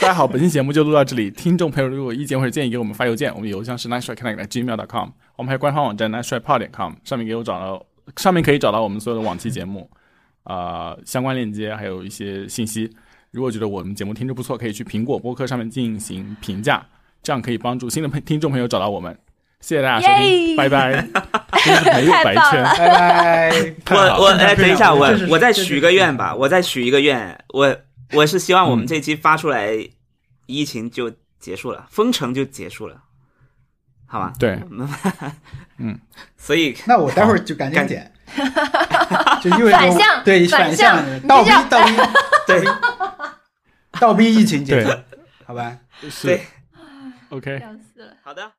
[0.00, 1.30] 大家好，本期节目就录到这里。
[1.30, 7.82] 听众朋友如果有意见或者建议，给我们发邮件，我们邮箱是 nice try connect gmail.com，我们还有官方网站 nice try pod 点 com，上面给我找到，
[8.16, 9.90] 上面可以找到我们所有的往期节目，
[10.48, 12.90] 啊、相关链接还有一些信息。
[13.30, 16.84] 如果觉得我们节目听着不错，可以去苹果播客上面进行评价，
[17.22, 19.16] 这样可以帮助新的朋听众朋友找到我们。
[19.60, 21.06] 谢谢大家收听，拜拜。
[21.64, 23.10] 真是没有白圈，太棒了。
[23.84, 23.96] 拜拜。
[23.96, 27.76] 我我哎，等一下，我我再许个愿吧，我再许一个愿，我
[28.14, 29.76] 我是希望我们这期发出来，
[30.46, 33.02] 疫情就结束了，封城就结束了，
[34.06, 34.32] 好吧？
[34.38, 34.58] 对，
[35.78, 35.98] 嗯。
[36.38, 38.10] 所以那我待会儿就赶紧剪，
[39.40, 41.92] 就意味着反向对反向向倒逼倒逼
[42.46, 42.64] 对
[44.00, 44.90] 倒逼疫情结束，
[45.46, 45.76] 好吧？
[46.10, 46.42] 是对
[47.30, 47.58] OK。
[47.60, 48.12] 笑死了。
[48.22, 48.50] 好的。